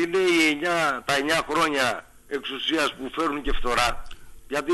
Είναι 0.00 0.18
οι 0.18 0.58
9, 0.62 1.02
τα 1.04 1.14
9 1.16 1.46
χρόνια 1.50 1.86
εξουσίας 2.28 2.94
που 2.94 3.10
φέρουν 3.16 3.42
και 3.42 3.52
φθορά. 3.52 4.02
Γιατί 4.48 4.72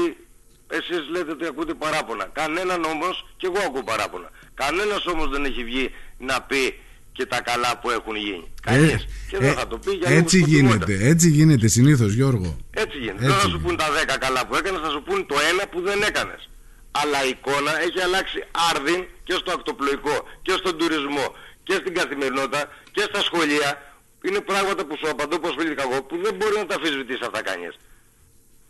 εσείς 0.68 1.08
λέτε 1.10 1.30
ότι 1.30 1.46
ακούτε 1.46 1.74
παράπονα. 1.74 2.24
Κανέναν 2.24 2.84
όμως, 2.84 3.14
και 3.36 3.46
εγώ 3.46 3.58
ακούω 3.66 3.82
παράπονα. 3.84 4.28
Κανένας 4.54 5.06
όμως 5.06 5.28
δεν 5.28 5.44
έχει 5.44 5.64
βγει 5.64 5.90
να 6.18 6.42
πει 6.42 6.78
και 7.12 7.26
τα 7.26 7.40
καλά 7.42 7.78
που 7.80 7.90
έχουν 7.90 8.16
γίνει. 8.16 8.52
Κανείς. 8.62 9.06
και 9.30 9.38
δεν 9.38 9.54
θα 9.54 9.66
το 9.66 9.78
πει 9.78 9.90
για 9.92 10.10
Ε, 10.10 10.14
έτσι 10.16 10.36
λόγους 10.36 10.50
σκοπιμότητας. 10.52 10.88
γίνεται, 10.88 11.08
έτσι 11.08 11.28
γίνεται 11.30 11.68
συνήθως, 11.68 12.12
Γιώργο. 12.12 12.56
Έτσι 12.70 12.98
γίνεται. 12.98 13.12
Έτσι 13.14 13.26
Δεν 13.26 13.34
θα 13.34 13.40
σου 13.40 13.46
γίνεται. 13.48 13.64
πούν 13.66 13.76
τα 13.76 13.88
10 14.14 14.18
καλά 14.18 14.46
που 14.46 14.54
έκανες, 14.56 14.80
θα 14.80 14.90
σου 14.90 15.02
πούν 15.02 15.26
το 15.26 15.34
ένα 15.52 15.68
που 15.68 15.80
δεν 15.80 16.02
έκανες. 16.02 16.48
Αλλά 16.90 17.24
η 17.24 17.28
εικόνα 17.28 17.80
έχει 17.80 18.00
αλλάξει 18.00 18.44
άρδιν 18.70 19.06
και 19.24 19.32
στο 19.32 19.52
ακτοπλοϊκό 19.52 20.28
και 20.42 20.52
στον 20.52 20.78
τουρισμό 20.78 21.36
και 21.62 21.72
στην 21.72 21.94
καθημερινότητα 21.94 22.70
και 22.92 23.00
στα 23.00 23.20
σχολεία. 23.22 23.82
Είναι 24.22 24.40
πράγματα 24.40 24.84
που 24.84 24.96
σου 24.96 25.10
απαντώ 25.10 25.38
πως 25.38 25.54
πήγα 25.54 25.82
εγώ 25.82 26.02
που 26.02 26.18
δεν 26.22 26.34
μπορεί 26.34 26.56
να 26.56 26.66
τα 26.66 26.74
αφισβητήσει 26.74 27.24
αυτά 27.24 27.42
κανείς. 27.42 27.74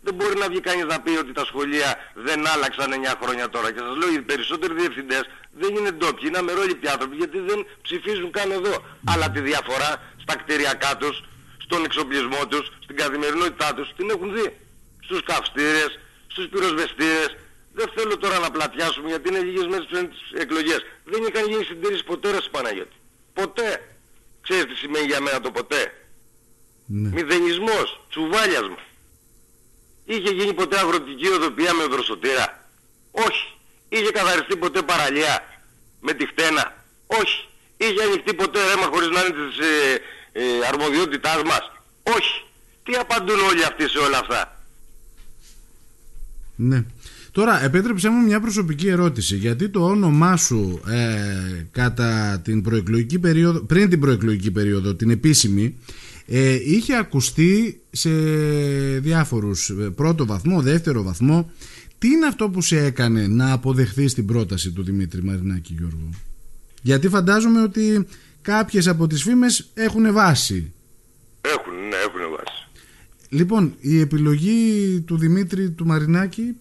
Δεν 0.03 0.15
μπορεί 0.15 0.39
να 0.39 0.49
βγει 0.49 0.61
κανείς 0.61 0.85
να 0.85 1.01
πει 1.01 1.11
ότι 1.11 1.33
τα 1.33 1.45
σχολεία 1.45 2.13
δεν 2.15 2.47
άλλαξαν 2.47 2.93
9 2.93 3.15
χρόνια 3.23 3.49
τώρα. 3.49 3.73
Και 3.73 3.79
σας 3.79 3.97
λέω 3.97 4.13
οι 4.13 4.21
περισσότεροι 4.21 4.75
διευθυντές 4.75 5.23
δεν 5.53 5.77
είναι 5.77 5.91
ντόπιοι, 5.91 6.25
είναι 6.27 6.39
αμερόληπτοι 6.39 6.89
άνθρωποι 6.89 7.17
γιατί 7.17 7.39
δεν 7.39 7.67
ψηφίζουν 7.83 8.31
καν 8.31 8.51
εδώ. 8.51 8.85
Αλλά 9.05 9.31
τη 9.31 9.41
διαφορά 9.41 10.03
στα 10.23 10.37
κτηριακά 10.37 10.97
τους, 10.97 11.25
στον 11.59 11.85
εξοπλισμό 11.85 12.47
τους, 12.47 12.73
στην 12.83 12.97
καθημερινότητά 12.97 13.75
τους 13.75 13.93
την 13.97 14.11
έχουν 14.11 14.35
δει. 14.35 14.57
Στους 15.05 15.23
καυστήρες, 15.23 15.99
στους 16.27 16.47
πυροσβεστήρες. 16.49 17.37
Δεν 17.79 17.91
θέλω 17.95 18.17
τώρα 18.17 18.39
να 18.39 18.51
πλατιάσουμε 18.51 19.09
γιατί 19.09 19.29
είναι 19.29 19.39
λίγες 19.39 19.67
μέρες 19.67 19.87
πριν 19.91 20.11
τις 20.11 20.41
εκλογές. 20.43 20.81
Δεν 21.05 21.21
είχαν 21.27 21.49
γίνει 21.51 21.65
συντήρηση 21.65 22.05
ποτέ 22.05 22.31
ρε 22.31 22.39
Παναγιώτη. 22.51 22.97
Ποτέ. 23.33 23.97
Ξέρεις 24.41 24.65
τι 24.65 24.75
σημαίνει 24.75 25.07
για 25.07 25.21
μένα 25.21 25.41
το 25.41 25.51
ποτέ; 25.51 25.83
Ναι. 26.87 27.09
Μηδενισμός, 27.09 28.01
τσουβάλιασμα. 28.11 28.79
Είχε 30.05 30.31
γίνει 30.31 30.55
ποτέ 30.55 30.79
αγροτική 30.79 31.29
οδοποιία 31.29 31.75
με 31.75 31.85
δροσοτήρα. 31.85 32.69
Όχι. 33.11 33.47
Είχε 33.89 34.11
καθαριστεί 34.11 34.57
ποτέ 34.57 34.83
παραλία 34.83 35.63
με 36.01 36.13
τη 36.13 36.27
χτένα. 36.27 36.85
Όχι. 37.07 37.49
Είχε 37.77 38.03
ανοιχτεί 38.03 38.35
ποτέ 38.35 38.59
ρέμα 38.69 38.87
χωρίς 38.93 39.09
να 39.09 39.21
είναι 39.21 39.35
της 39.49 39.59
ε, 39.67 40.01
ε, 40.33 40.67
αρμοδιότητάς 40.69 41.43
μας; 41.43 41.73
Όχι. 42.03 42.43
Τι 42.83 42.97
απαντούν 42.97 43.41
όλοι 43.41 43.65
αυτοί 43.65 43.89
σε 43.89 43.99
όλα 43.99 44.19
αυτά; 44.19 44.63
Ναι. 46.57 46.85
Τώρα, 47.33 47.65
επέτρεψέ 47.65 48.09
μου 48.09 48.25
μια 48.25 48.41
προσωπική 48.41 48.89
ερώτηση. 48.89 49.37
Γιατί 49.37 49.69
το 49.69 49.85
όνομά 49.85 50.37
σου 50.37 50.81
ε, 50.89 51.67
κατά 51.71 52.41
την 52.45 52.63
προεκλογική 52.63 53.19
περίοδο, 53.19 53.61
πριν 53.61 53.89
την 53.89 54.01
προεκλογική 54.01 54.51
περίοδο, 54.51 54.95
την 54.95 55.11
επίσημη, 55.11 55.77
ε, 56.27 56.55
είχε 56.55 56.97
ακουστεί 56.97 57.81
σε 57.91 58.11
διάφορους 58.99 59.71
ε, 59.71 59.73
πρώτο 59.73 60.27
βαθμό, 60.27 60.63
δεύτερο 60.63 61.03
βαθμό. 61.03 61.51
Τι 61.99 62.09
είναι 62.09 62.27
αυτό 62.27 62.49
που 62.49 62.61
σε 62.61 62.85
έκανε 62.85 63.27
να 63.27 63.53
αποδεχθείς 63.53 64.15
την 64.15 64.27
πρόταση 64.27 64.71
του 64.73 64.83
Δημήτρη 64.83 65.23
Μαρινάκη 65.23 65.75
Γιώργο; 65.79 66.11
Γιατί 66.83 67.09
φαντάζομαι 67.09 67.63
ότι 67.63 68.07
κάποιες 68.43 68.89
από 68.89 69.07
τις 69.07 69.23
φήμες 69.23 69.71
έχουν 69.75 70.13
βάση. 70.13 70.73
Έχουν, 71.41 71.75
ναι, 71.89 71.97
έχουν 71.97 72.31
βάση. 72.31 72.69
Λοιπόν, 73.29 73.75
η 73.81 74.01
επιλογή 74.01 75.01
του 75.07 75.19
Δημήτρη 75.19 75.71
του 75.71 75.87
Μαρινάκη 75.87 76.57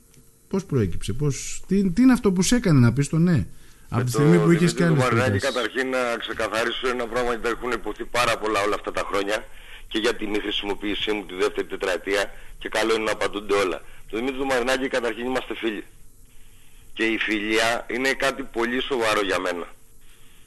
πώς 0.50 0.66
προέκυψε, 0.66 1.14
πώς, 1.14 1.62
τι, 1.68 1.92
τι 1.92 2.02
είναι 2.02 2.14
αυτό 2.14 2.32
που 2.32 2.42
σε 2.42 2.56
έκανε 2.56 2.80
να 2.80 2.94
πεις 2.94 3.10
το 3.10 3.18
ναι. 3.18 3.46
Από 3.90 4.04
τη 4.04 4.12
το 4.12 4.18
στιγμή 4.18 4.38
που 4.44 4.52
είχες 4.52 4.74
Δημήτρη 4.74 4.76
και 4.78 4.84
άλλες 4.84 4.98
του 4.98 5.04
Μαρινάκη 5.04 5.30
προτάσεις. 5.40 5.56
καταρχήν 5.56 5.90
να 5.90 6.18
ξεκαθαρίσω 6.18 6.88
ένα 6.88 7.06
πράγμα 7.08 7.30
γιατί 7.30 7.48
έχουν 7.48 7.72
υποθεί 7.72 8.06
πάρα 8.06 8.38
πολλά 8.38 8.60
όλα 8.62 8.76
αυτά 8.76 8.92
τα 8.92 9.04
χρόνια 9.10 9.48
και 9.88 9.98
για 9.98 10.14
τη 10.16 10.28
μη 10.28 10.40
χρησιμοποίησή 10.40 11.12
μου 11.12 11.26
τη 11.26 11.34
δεύτερη 11.36 11.68
τετραετία 11.68 12.32
και 12.60 12.70
καλό 12.70 12.94
είναι 12.96 13.04
να 13.04 13.12
απαντούνται 13.12 13.54
όλα. 13.54 13.82
Το 14.10 14.18
Δημήτρη 14.18 14.38
του 14.38 14.46
Μαρινάκη 14.46 14.88
καταρχήν 14.88 15.26
είμαστε 15.26 15.56
φίλοι. 15.56 15.84
και 16.94 17.04
η 17.06 17.18
φιλία 17.18 17.86
είναι 17.90 18.14
κάτι 18.14 18.44
πολύ 18.44 18.82
σοβαρό 18.82 19.22
για 19.22 19.40
μένα. 19.40 19.68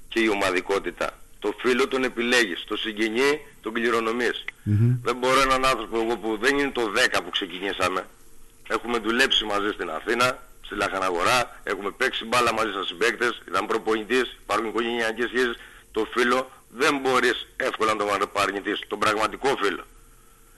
Και 0.09 0.21
η 0.21 0.29
ομαδικότητα. 0.29 1.19
Το 1.39 1.55
φίλο 1.59 1.89
τον 1.89 2.05
επιλέγεις, 2.05 2.65
το 2.65 2.77
συγγενή 2.77 3.41
τον 3.61 3.73
κληρονομείς. 3.73 4.45
Δεν 5.03 5.17
μπορώ 5.17 5.41
έναν 5.41 5.65
άνθρωπο 5.65 5.97
εγώ 6.01 6.17
που 6.17 6.39
δεν 6.41 6.59
είναι 6.59 6.71
το 6.71 6.83
10 7.15 7.21
που 7.25 7.31
ξεκινήσαμε. 7.31 8.07
Έχουμε 8.75 8.99
δουλέψει 8.99 9.45
μαζί 9.45 9.71
στην 9.71 9.91
Αθήνα, 9.91 10.39
στη 10.65 10.75
Λαχαναγορά, 10.75 11.61
έχουμε 11.63 11.91
παίξει 11.91 12.25
μπάλα 12.25 12.53
μαζί 12.53 12.73
σαν 12.73 12.85
συμπαίκτες, 12.85 13.43
ήταν 13.49 13.67
προπονητής, 13.67 14.37
υπάρχουν 14.43 14.69
οικογενειακές 14.69 15.29
σχέσεις. 15.29 15.57
Το 15.93 16.07
φίλο 16.15 16.51
δεν 16.69 16.99
μπορείς 16.99 17.47
εύκολα 17.57 17.95
να 17.95 18.07
τον 18.19 18.31
παρνηθείς, 18.33 18.81
τον 18.89 18.99
πραγματικό 18.99 19.57
φίλο. 19.63 19.85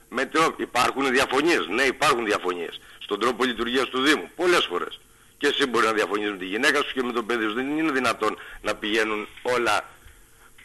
Με 0.09 0.25
το, 0.25 0.53
υπάρχουν 0.57 1.11
διαφωνίες, 1.11 1.67
ναι 1.67 1.83
υπάρχουν 1.83 2.25
διαφωνίες. 2.25 2.79
Στον 2.99 3.19
τρόπο 3.19 3.43
λειτουργίας 3.43 3.89
του 3.89 4.01
Δήμου, 4.01 4.29
πολλές 4.35 4.65
φορές. 4.65 4.99
Και 5.37 5.47
εσύ 5.47 5.65
μπορείς 5.65 5.87
να 5.87 5.93
διαφωνείς 5.93 6.29
με 6.29 6.37
τη 6.37 6.45
γυναίκα 6.45 6.77
σου 6.83 6.93
και 6.93 7.03
με 7.03 7.11
τον 7.11 7.25
παιδί 7.25 7.45
σου. 7.45 7.53
Δεν 7.53 7.77
είναι 7.77 7.91
δυνατόν 7.91 8.37
να 8.61 8.75
πηγαίνουν 8.75 9.27
όλα 9.41 9.89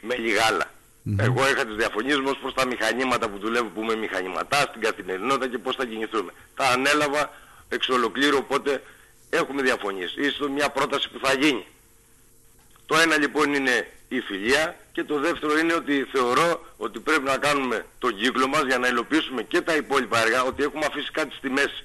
με 0.00 0.16
λιγάλα. 0.16 0.70
Εγώ 1.16 1.48
είχα 1.48 1.66
τις 1.66 1.76
διαφωνίες 1.76 2.18
μου 2.18 2.28
ως 2.28 2.38
προς 2.38 2.54
τα 2.54 2.66
μηχανήματα 2.66 3.28
που 3.28 3.38
δουλεύω 3.38 3.68
που 3.68 3.82
είμαι 3.82 3.96
μηχανηματάς 3.96 4.62
στην 4.62 4.80
καθημερινότητα 4.80 5.48
και 5.48 5.58
πώς 5.58 5.76
θα 5.76 5.84
κινηθούμε. 5.84 6.32
Τα 6.54 6.68
ανέλαβα 6.68 7.30
εξ 7.68 7.88
ολοκλήρου 7.88 8.36
οπότε 8.36 8.82
έχουμε 9.30 9.62
διαφωνίες. 9.62 10.14
Ίσως 10.16 10.48
μια 10.48 10.68
πρόταση 10.70 11.10
που 11.10 11.18
θα 11.22 11.32
γίνει. 11.34 11.66
Το 12.86 12.96
ένα 12.96 13.18
λοιπόν 13.18 13.54
είναι 13.54 13.90
η 14.08 14.20
φιλία 14.20 14.76
και 14.92 15.04
το 15.04 15.18
δεύτερο 15.18 15.58
είναι 15.58 15.74
ότι 15.74 16.06
θεωρώ 16.12 16.66
ότι 16.76 17.00
πρέπει 17.00 17.22
να 17.22 17.36
κάνουμε 17.36 17.86
τον 17.98 18.16
κύκλο 18.16 18.46
μας 18.48 18.62
για 18.62 18.78
να 18.78 18.88
υλοποιήσουμε 18.88 19.42
και 19.42 19.60
τα 19.60 19.76
υπόλοιπα 19.76 20.18
έργα 20.22 20.42
ότι 20.42 20.62
έχουμε 20.62 20.84
αφήσει 20.84 21.10
κάτι 21.10 21.34
στη 21.34 21.50
μέση. 21.50 21.84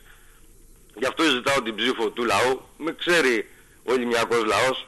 Γι' 0.96 1.06
αυτό 1.06 1.24
ζητάω 1.24 1.62
την 1.62 1.76
ψήφο 1.76 2.10
του 2.10 2.24
λαού. 2.24 2.62
Με 2.78 2.96
ξέρει 3.00 3.50
ο 3.84 3.94
ελληνιακός 3.94 4.46
λαός. 4.46 4.88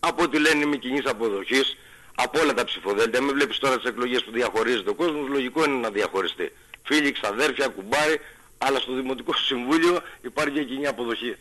Από 0.00 0.22
ό,τι 0.22 0.38
λένε 0.38 0.64
είμαι 0.64 0.76
κοινής 0.76 1.06
αποδοχής. 1.06 1.76
Από 2.22 2.40
όλα 2.40 2.54
τα 2.54 2.64
ψηφοδέλτια. 2.64 3.20
Με 3.22 3.32
βλέπεις 3.32 3.58
τώρα 3.58 3.76
τις 3.76 3.84
εκλογές 3.84 4.24
που 4.24 4.30
διαχωρίζεται 4.30 4.90
ο 4.90 4.94
κόσμος. 4.94 5.28
Λογικό 5.28 5.64
είναι 5.64 5.76
να 5.76 5.90
διαχωριστεί. 5.90 6.52
Φίλοι, 6.82 7.12
ξαδέρφια, 7.12 7.68
κουμπάρι. 7.68 8.20
Αλλά 8.58 8.78
στο 8.78 8.92
Δημοτικό 8.92 9.32
Συμβούλιο 9.34 10.00
υπάρχει 10.22 10.54
και 10.54 10.64
κοινή 10.64 10.86
αποδοχή. 10.86 11.36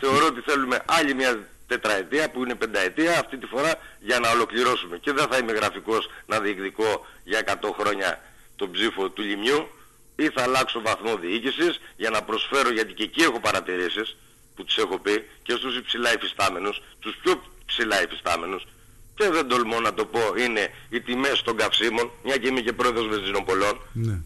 Θεωρώ 0.00 0.26
ότι 0.26 0.40
θέλουμε 0.40 0.82
άλλη 0.86 1.14
μια 1.14 1.48
τετραετία 1.66 2.30
που 2.30 2.42
είναι 2.42 2.54
πενταετία 2.54 3.18
αυτή 3.18 3.36
τη 3.36 3.46
φορά 3.46 3.74
για 4.00 4.18
να 4.18 4.30
ολοκληρώσουμε. 4.30 4.98
Και 4.98 5.12
δεν 5.12 5.26
θα 5.30 5.36
είμαι 5.36 5.52
γραφικός 5.52 6.10
να 6.26 6.40
διεκδικώ 6.40 7.06
για 7.24 7.58
100 7.62 7.70
χρόνια 7.78 8.22
τον 8.56 8.70
ψήφο 8.70 9.08
του 9.08 9.22
Λιμιού 9.22 9.68
ή 10.16 10.28
θα 10.28 10.42
αλλάξω 10.42 10.80
βαθμό 10.80 11.16
διοίκησης 11.16 11.80
για 11.96 12.10
να 12.10 12.22
προσφέρω 12.22 12.70
γιατί 12.70 12.92
και 12.92 13.02
εκεί 13.02 13.22
έχω 13.22 13.40
παρατηρήσεις 13.40 14.16
που 14.56 14.64
τους 14.64 14.76
έχω 14.76 14.98
πει 14.98 15.28
και 15.42 15.52
στους 15.52 15.76
υψηλά 15.76 16.14
υφιστάμενους, 16.14 16.82
τους 17.00 17.16
πιο 17.22 17.42
ψηλά 17.66 18.02
υφιστάμενους 18.02 18.66
και 19.14 19.28
δεν 19.28 19.48
τολμώ 19.48 19.80
να 19.80 19.94
το 19.94 20.04
πω 20.04 20.20
είναι 20.38 20.72
οι 20.88 21.00
τιμές 21.00 21.42
των 21.42 21.56
καυσίμων 21.56 22.10
μια 22.24 22.36
και 22.36 22.48
είμαι 22.48 22.60
και 22.60 22.72
πρόεδρος 22.72 23.08
βενζινοπολών 23.08 23.80
ναι. 23.92 24.20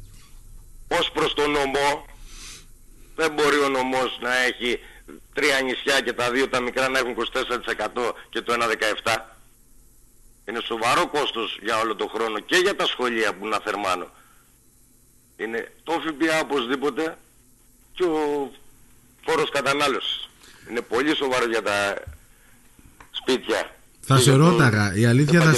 ως 0.88 1.10
προς 1.10 1.34
τον 1.34 1.50
νομό 1.50 2.06
δεν 3.16 3.32
μπορεί 3.32 3.58
ο 3.58 3.68
νομός 3.68 4.18
να 4.20 4.36
έχει 4.36 4.80
τρία 5.32 5.60
νησιά 5.60 6.00
και 6.00 6.12
τα 6.12 6.30
δύο 6.30 6.48
τα 6.48 6.60
μικρά 6.60 6.88
να 6.88 6.98
έχουν 6.98 7.14
24% 7.94 8.12
και 8.28 8.40
το 8.40 8.52
ένα 8.52 8.66
17%. 9.04 9.16
Είναι 10.44 10.60
σοβαρό 10.60 11.06
κόστος 11.08 11.58
για 11.62 11.78
όλο 11.78 11.94
τον 11.94 12.08
χρόνο 12.08 12.38
και 12.38 12.56
για 12.56 12.76
τα 12.76 12.86
σχολεία 12.86 13.34
που 13.34 13.46
να 13.46 13.60
θερμάνω. 13.60 14.10
Είναι 15.36 15.72
το 15.82 15.92
ΦΠΑ 15.92 16.40
οπωσδήποτε 16.40 17.18
και 17.94 18.04
ο 18.04 18.50
φόρος 19.24 19.50
κατανάλωσης. 19.50 20.28
Είναι 20.70 20.80
πολύ 20.80 21.16
σοβαρό 21.16 21.48
για 21.48 21.62
τα 21.62 22.02
σπίτια. 23.10 23.75
Θα 24.08 24.18
σε 24.18 24.32
ρώταγα, 24.32 24.96
η 24.96 25.04
αλήθεια 25.04 25.40
θα, 25.40 25.54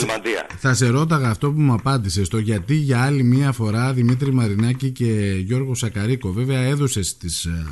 θα 0.59 0.75
σε 0.75 0.89
ρώταγα 0.89 1.31
αυτό 1.31 1.53
που 1.53 1.61
μου 1.61 1.73
απάντησες 1.73 2.29
το 2.29 2.39
γιατί 2.39 2.75
για 2.75 3.03
άλλη 3.03 3.23
μία 3.23 3.53
φορά 3.53 3.93
Δημήτρη 3.93 4.33
Μαρινάκη 4.33 4.91
και 4.91 5.43
Γιώργος 5.45 5.79
Σακαρίκο 5.79 6.33
βέβαια 6.33 6.61
έδωσες 6.61 7.17
τις 7.17 7.45
ε, 7.45 7.67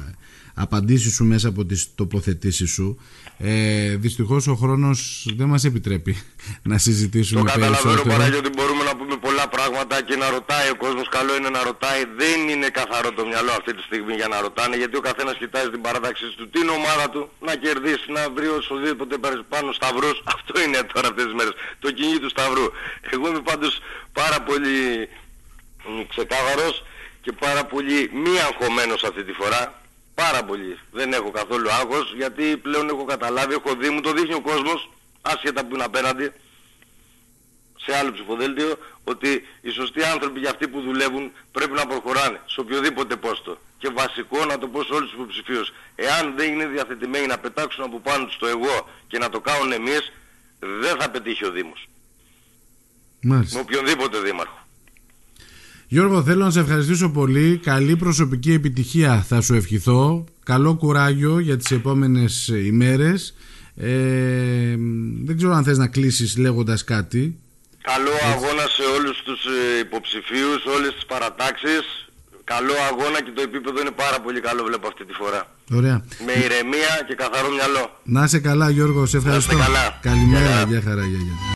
απαντήσεις 0.54 1.14
σου 1.14 1.24
μέσα 1.24 1.48
από 1.48 1.64
τις 1.64 1.86
τοποθετήσεις 1.94 2.70
σου. 2.70 2.98
Ε, 3.38 3.96
δυστυχώς 3.96 4.46
ο 4.46 4.54
χρόνος 4.54 5.28
δεν 5.36 5.48
μας 5.48 5.64
επιτρέπει 5.64 6.16
να 6.70 6.78
συζητήσουμε 6.78 7.42
περισσότερο. 7.42 7.72
Το 7.72 7.78
καταλαβαίνω 7.82 8.16
παρά 8.16 8.28
γιατί 8.28 8.50
μπορούμε 8.56 8.82
να 8.84 8.96
πούμε 8.96 9.05
πολλά 9.48 9.62
πράγματα 9.62 10.02
και 10.02 10.16
να 10.16 10.30
ρωτάει 10.30 10.70
ο 10.70 10.76
κόσμος. 10.76 11.08
Καλό 11.08 11.36
είναι 11.36 11.48
να 11.48 11.62
ρωτάει. 11.62 12.04
Δεν 12.16 12.48
είναι 12.48 12.68
καθαρό 12.68 13.12
το 13.12 13.26
μυαλό 13.26 13.50
αυτή 13.50 13.74
τη 13.74 13.82
στιγμή 13.82 14.14
για 14.14 14.28
να 14.28 14.40
ρωτάνε 14.40 14.76
γιατί 14.76 14.96
ο 14.96 15.00
καθένας 15.00 15.36
κοιτάζει 15.36 15.70
την 15.70 15.80
παράταξη 15.80 16.24
του, 16.36 16.48
την 16.48 16.68
ομάδα 16.68 17.10
του, 17.10 17.30
να 17.40 17.54
κερδίσει, 17.54 18.12
να 18.12 18.30
βρει 18.30 18.48
οσοδήποτε 18.48 19.16
πάνω 19.48 19.72
σταυρούς. 19.72 20.22
Αυτό 20.36 20.60
είναι 20.60 20.78
τώρα 20.92 21.08
αυτές 21.08 21.24
τις 21.24 21.34
μέρες. 21.34 21.52
Το 21.78 21.90
κυνήγι 21.90 22.18
του 22.18 22.28
σταυρού. 22.28 22.66
Εγώ 23.10 23.28
είμαι 23.28 23.40
πάντως 23.40 23.80
πάρα 24.12 24.40
πολύ 24.40 25.08
ξεκάθαρος 26.08 26.84
και 27.22 27.32
πάρα 27.32 27.64
πολύ 27.64 28.10
μη 28.12 28.38
αγχωμένος 28.40 29.04
αυτή 29.04 29.24
τη 29.24 29.32
φορά 29.32 29.84
Πάρα 30.22 30.44
πολύ. 30.44 30.78
Δεν 30.90 31.12
έχω 31.12 31.30
καθόλου 31.30 31.70
άγχος 31.70 32.12
γιατί 32.16 32.56
πλέον 32.56 32.88
έχω 32.88 33.04
καταλάβει, 33.04 33.54
έχω 33.54 33.74
δει, 33.74 33.88
μου 33.90 34.00
το 34.00 34.12
δείχνει 34.12 34.34
ο 34.34 34.40
κόσμος, 34.40 34.90
άσχετα 35.22 35.64
που 35.64 35.74
είναι 35.74 35.84
απέναντι, 35.84 36.32
σε 37.86 37.92
άλλο 37.98 38.10
ψηφοδέλτιο, 38.16 38.70
ότι 39.04 39.30
οι 39.66 39.70
σωστοί 39.78 40.00
άνθρωποι 40.12 40.38
για 40.44 40.50
αυτοί 40.54 40.64
που 40.72 40.80
δουλεύουν 40.88 41.24
πρέπει 41.56 41.74
να 41.80 41.86
προχωράνε 41.90 42.38
σε 42.52 42.60
οποιοδήποτε 42.60 43.16
πόστο. 43.16 43.52
Και 43.78 43.88
βασικό 44.00 44.38
να 44.50 44.58
το 44.58 44.66
πω 44.72 44.78
σε 44.82 44.92
όλους 44.96 45.08
τους 45.10 45.18
υποψηφίους. 45.18 45.72
Εάν 45.94 46.24
δεν 46.36 46.46
είναι 46.52 46.66
διαθετημένοι 46.66 47.26
να 47.26 47.38
πετάξουν 47.38 47.84
από 47.84 47.98
πάνω 48.08 48.24
τους 48.26 48.36
το 48.42 48.46
εγώ 48.46 48.76
και 49.10 49.18
να 49.18 49.28
το 49.28 49.40
κάνουν 49.40 49.72
εμείς, 49.72 50.04
δεν 50.82 50.94
θα 51.00 51.10
πετύχει 51.10 51.44
ο 51.44 51.50
Δήμος. 51.50 51.88
Μάλιστα. 53.20 53.56
Με 53.56 53.62
οποιονδήποτε 53.66 54.18
δήμαρχο. 54.20 54.66
Γιώργο, 55.88 56.22
θέλω 56.22 56.44
να 56.44 56.50
σε 56.50 56.60
ευχαριστήσω 56.60 57.10
πολύ. 57.10 57.60
Καλή 57.62 57.96
προσωπική 57.96 58.52
επιτυχία 58.52 59.22
θα 59.22 59.40
σου 59.40 59.54
ευχηθώ. 59.54 60.24
Καλό 60.44 60.74
κουράγιο 60.76 61.38
για 61.38 61.56
τις 61.56 61.70
επόμενες 61.70 62.48
ημέρες. 62.48 63.34
Ε, 63.76 64.76
δεν 65.24 65.36
ξέρω 65.36 65.52
αν 65.52 65.64
θες 65.64 65.78
να 65.78 65.88
κλείσεις 65.88 66.36
λέγοντας 66.36 66.84
κάτι. 66.84 67.38
Καλό 67.90 68.14
αγώνα 68.32 68.66
σε 68.76 68.84
όλους 68.96 69.16
τους 69.26 69.40
ε, 69.44 69.78
υποψηφίους, 69.86 70.60
όλες 70.76 70.92
τις 70.94 71.06
παρατάξεις. 71.12 71.84
Καλό 72.44 72.74
αγώνα 72.90 73.18
και 73.24 73.32
το 73.36 73.42
επίπεδο 73.48 73.80
είναι 73.80 73.94
πάρα 74.04 74.18
πολύ 74.24 74.40
καλό 74.40 74.62
βλέπω 74.68 74.86
αυτή 74.86 75.04
τη 75.04 75.12
φορά. 75.12 75.42
Ωραία. 75.78 75.96
Με 76.26 76.32
ηρεμία 76.44 76.92
και 77.08 77.14
καθαρό 77.14 77.48
μυαλό. 77.56 77.84
Να 78.02 78.24
είσαι 78.24 78.38
καλά 78.38 78.70
Γιώργο, 78.70 79.06
σε 79.06 79.16
ευχαριστώ. 79.16 79.56
Να 79.56 79.64
καλά. 79.64 79.98
Καλημέρα, 80.02 80.62
γεια 80.68 80.82
χαρά, 80.86 81.04
γεια, 81.04 81.18
γεια. 81.26 81.54